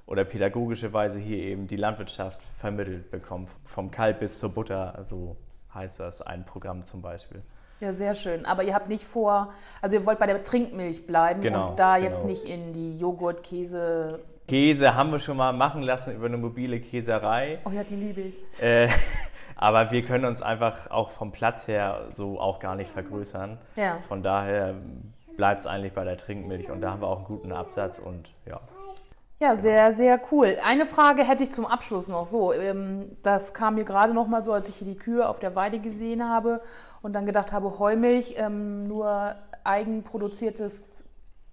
oder 0.07 0.25
pädagogische 0.25 0.91
Weise 0.91 1.19
hier 1.19 1.37
eben 1.37 1.67
die 1.67 1.75
Landwirtschaft 1.77 2.41
vermittelt 2.41 3.11
bekommen. 3.11 3.47
Vom 3.63 3.91
Kalb 3.91 4.19
bis 4.19 4.39
zur 4.39 4.49
Butter, 4.49 4.97
so 5.03 5.37
heißt 5.73 5.99
das 5.99 6.21
ein 6.21 6.45
Programm 6.45 6.83
zum 6.83 7.01
Beispiel. 7.01 7.43
Ja, 7.79 7.93
sehr 7.93 8.15
schön. 8.15 8.45
Aber 8.45 8.63
ihr 8.63 8.73
habt 8.73 8.89
nicht 8.89 9.03
vor, 9.03 9.53
also 9.81 9.95
ihr 9.95 10.05
wollt 10.05 10.19
bei 10.19 10.25
der 10.25 10.43
Trinkmilch 10.43 11.05
bleiben 11.05 11.41
genau, 11.41 11.69
und 11.69 11.79
da 11.79 11.97
genau. 11.97 12.07
jetzt 12.07 12.25
nicht 12.25 12.45
in 12.45 12.73
die 12.73 12.97
Joghurt, 12.97 13.43
Käse. 13.43 14.19
Käse 14.47 14.95
haben 14.95 15.11
wir 15.11 15.19
schon 15.19 15.37
mal 15.37 15.53
machen 15.53 15.83
lassen 15.83 16.15
über 16.15 16.25
eine 16.25 16.37
mobile 16.37 16.79
Käserei. 16.79 17.59
Oh 17.65 17.69
ja, 17.69 17.83
die 17.83 17.95
liebe 17.95 18.21
ich. 18.21 18.37
Äh, 18.61 18.87
aber 19.55 19.91
wir 19.91 20.03
können 20.03 20.25
uns 20.25 20.41
einfach 20.41 20.89
auch 20.89 21.09
vom 21.09 21.31
Platz 21.31 21.67
her 21.67 22.07
so 22.09 22.39
auch 22.39 22.59
gar 22.59 22.75
nicht 22.75 22.89
vergrößern. 22.89 23.57
Ja. 23.75 23.97
Von 24.07 24.23
daher 24.23 24.75
bleibt 25.35 25.61
es 25.61 25.67
eigentlich 25.67 25.93
bei 25.93 26.03
der 26.03 26.17
Trinkmilch 26.17 26.71
und 26.71 26.81
da 26.81 26.91
haben 26.91 27.01
wir 27.01 27.07
auch 27.07 27.17
einen 27.17 27.25
guten 27.25 27.51
Absatz 27.51 27.99
und 27.99 28.31
ja. 28.45 28.59
Ja, 29.39 29.55
sehr, 29.55 29.91
sehr 29.91 30.19
cool. 30.31 30.57
Eine 30.65 30.87
Frage 30.87 31.23
hätte 31.23 31.43
ich 31.43 31.51
zum 31.51 31.67
Abschluss 31.67 32.07
noch. 32.07 32.25
So, 32.25 32.53
ähm, 32.53 33.17
das 33.21 33.53
kam 33.53 33.75
mir 33.75 33.83
gerade 33.83 34.11
noch 34.13 34.27
mal 34.27 34.43
so, 34.43 34.51
als 34.51 34.67
ich 34.67 34.77
hier 34.77 34.87
die 34.87 34.97
Kühe 34.97 35.29
auf 35.29 35.37
der 35.39 35.55
Weide 35.55 35.77
gesehen 35.79 36.27
habe 36.27 36.59
und 37.03 37.13
dann 37.13 37.27
gedacht 37.27 37.51
habe, 37.51 37.77
Heumilch, 37.77 38.33
ähm, 38.37 38.87
nur 38.87 39.35
eigenproduziertes 39.63 41.03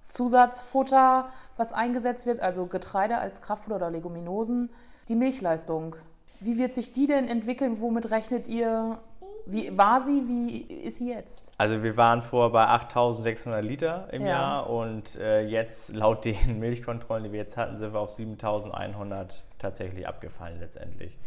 Zusatzfutter, 0.06 1.28
was 1.58 1.74
eingesetzt 1.74 2.24
wird, 2.24 2.40
also 2.40 2.66
Getreide 2.66 3.18
als 3.18 3.42
Kraftfutter 3.42 3.76
oder 3.76 3.90
Leguminosen. 3.90 4.70
Die 5.08 5.14
Milchleistung, 5.14 5.96
wie 6.40 6.56
wird 6.56 6.74
sich 6.74 6.92
die 6.92 7.06
denn 7.06 7.28
entwickeln? 7.28 7.80
Womit 7.80 8.10
rechnet 8.10 8.48
ihr 8.48 8.98
wie 9.46 9.76
war 9.76 10.00
sie? 10.00 10.22
Wie 10.26 10.60
ist 10.60 10.96
sie 10.96 11.10
jetzt? 11.10 11.54
Also 11.58 11.82
wir 11.82 11.96
waren 11.96 12.22
vor 12.22 12.50
bei 12.52 12.64
8.600 12.64 13.60
Liter 13.60 14.08
im 14.10 14.22
ja. 14.22 14.28
Jahr 14.28 14.70
und 14.70 15.16
äh, 15.16 15.42
jetzt 15.46 15.94
laut 15.94 16.24
den 16.24 16.58
Milchkontrollen, 16.60 17.24
die 17.24 17.32
wir 17.32 17.40
jetzt 17.40 17.56
hatten, 17.56 17.76
sind 17.76 17.92
wir 17.92 18.00
auf 18.00 18.16
7.100 18.16 19.40
tatsächlich 19.58 20.08
abgefallen 20.08 20.58
letztendlich. 20.60 21.18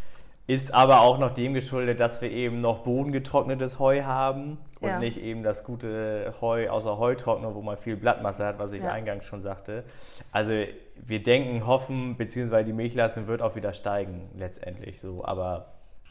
Ist 0.47 0.73
aber 0.73 1.01
auch 1.01 1.17
noch 1.17 1.31
dem 1.31 1.53
geschuldet, 1.53 1.99
dass 1.99 2.21
wir 2.21 2.31
eben 2.31 2.61
noch 2.61 2.79
bodengetrocknetes 2.79 3.79
Heu 3.79 4.03
haben 4.03 4.57
und 4.79 4.87
ja. 4.87 4.99
nicht 4.99 5.17
eben 5.17 5.43
das 5.43 5.65
gute 5.65 6.33
Heu 6.39 6.69
außer 6.69 6.97
Heutrockner, 6.97 7.53
wo 7.53 7.61
man 7.61 7.75
viel 7.75 7.97
Blattmasse 7.97 8.45
hat, 8.45 8.57
was 8.57 8.71
ich 8.71 8.81
ja. 8.81 8.91
eingangs 8.91 9.25
schon 9.25 9.41
sagte. 9.41 9.83
Also 10.31 10.53
wir 10.95 11.21
denken, 11.21 11.67
hoffen, 11.67 12.15
beziehungsweise 12.15 12.63
die 12.63 12.73
Milchleistung 12.73 13.27
wird 13.27 13.41
auch 13.41 13.57
wieder 13.57 13.73
steigen 13.73 14.29
letztendlich 14.37 15.01
so, 15.01 15.25
aber 15.25 15.65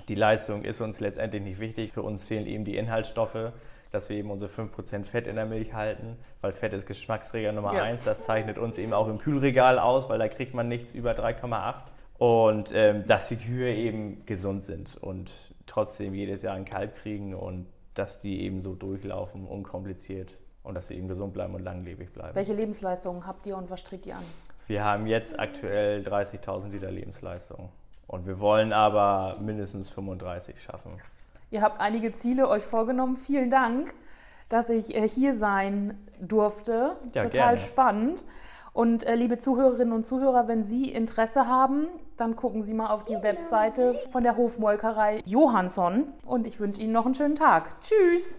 die 0.09 0.15
Leistung 0.15 0.63
ist 0.63 0.81
uns 0.81 1.01
letztendlich 1.01 1.43
nicht 1.43 1.61
wichtig. 1.61 1.93
Für 1.93 2.03
uns 2.03 2.27
zählen 2.27 2.47
eben 2.47 2.65
die 2.65 2.77
Inhaltsstoffe, 2.77 3.53
dass 3.91 4.09
wir 4.09 4.17
eben 4.17 4.31
unsere 4.31 4.51
5% 4.51 5.05
Fett 5.05 5.27
in 5.27 5.37
der 5.37 5.47
Milch 5.47 5.75
halten, 5.75 6.17
weil 6.41 6.53
Fett 6.53 6.73
ist 6.73 6.87
Geschmacksträger 6.87 7.53
Nummer 7.53 7.75
ja. 7.75 7.83
1. 7.83 8.05
Das 8.05 8.25
zeichnet 8.25 8.59
uns 8.59 8.79
eben 8.79 8.93
auch 8.93 9.09
im 9.09 9.19
Kühlregal 9.19 9.79
aus, 9.79 10.09
weil 10.09 10.19
da 10.19 10.29
kriegt 10.29 10.55
man 10.55 10.69
nichts 10.69 10.93
über 10.93 11.13
3,8. 11.13 11.75
Und 12.19 12.73
ähm, 12.75 13.05
dass 13.07 13.29
die 13.29 13.37
Kühe 13.37 13.75
eben 13.75 14.25
gesund 14.25 14.63
sind 14.63 14.97
und 14.97 15.31
trotzdem 15.67 16.15
jedes 16.15 16.43
Jahr 16.43 16.57
ein 16.57 16.65
Kalb 16.65 16.97
kriegen 16.97 17.35
und 17.35 17.67
dass 17.93 18.21
die 18.21 18.41
eben 18.41 18.63
so 18.63 18.75
durchlaufen, 18.75 19.47
unkompliziert 19.47 20.39
und 20.63 20.75
dass 20.75 20.89
sie 20.89 20.95
eben 20.95 21.09
gesund 21.09 21.35
bleiben 21.35 21.55
und 21.55 21.63
langlebig 21.63 22.13
bleiben. 22.13 22.35
Welche 22.35 22.55
Lebensleistungen 22.55 23.27
habt 23.27 23.47
ihr 23.47 23.57
und 23.57 23.69
was 23.69 23.81
strebt 23.81 24.07
ihr 24.07 24.17
an? 24.17 24.25
Wir 24.67 24.83
haben 24.83 25.07
jetzt 25.07 25.39
aktuell 25.39 26.01
30.000 26.01 26.71
Liter 26.71 26.91
Lebensleistung. 26.91 27.69
Und 28.07 28.27
wir 28.27 28.41
wollen 28.41 28.73
aber 28.73 29.37
mindestens 29.41 29.91
35 29.91 30.63
schaffen. 30.63 30.93
Ihr 31.51 31.63
habt 31.63 31.81
einige 31.81 32.13
Ziele 32.13 32.49
euch 32.49 32.65
vorgenommen. 32.65 33.17
Vielen 33.17 33.51
Dank, 33.51 33.95
dass 34.49 34.71
ich 34.71 34.95
äh, 34.95 35.09
hier 35.09 35.35
sein 35.35 35.99
durfte. 36.21 36.97
Ja, 37.15 37.23
Total 37.25 37.31
gerne. 37.31 37.59
spannend. 37.59 38.25
Und 38.73 39.05
äh, 39.05 39.15
liebe 39.15 39.39
Zuhörerinnen 39.39 39.95
und 39.95 40.05
Zuhörer, 40.05 40.49
wenn 40.49 40.63
Sie 40.63 40.91
Interesse 40.91 41.47
haben, 41.47 41.87
dann 42.17 42.37
gucken 42.37 42.63
Sie 42.63 42.75
mal 42.75 42.89
auf 42.89 43.07
die 43.07 43.21
Webseite 43.23 43.95
von 44.11 44.23
der 44.23 44.37
Hofmolkerei 44.37 45.21
Johansson. 45.25 46.13
Und 46.25 46.47
ich 46.47 46.61
wünsche 46.61 46.83
Ihnen 46.83 46.93
noch 46.93 47.07
einen 47.07 47.15
schönen 47.15 47.37
Tag. 47.37 47.81
Tschüss! 47.81 48.39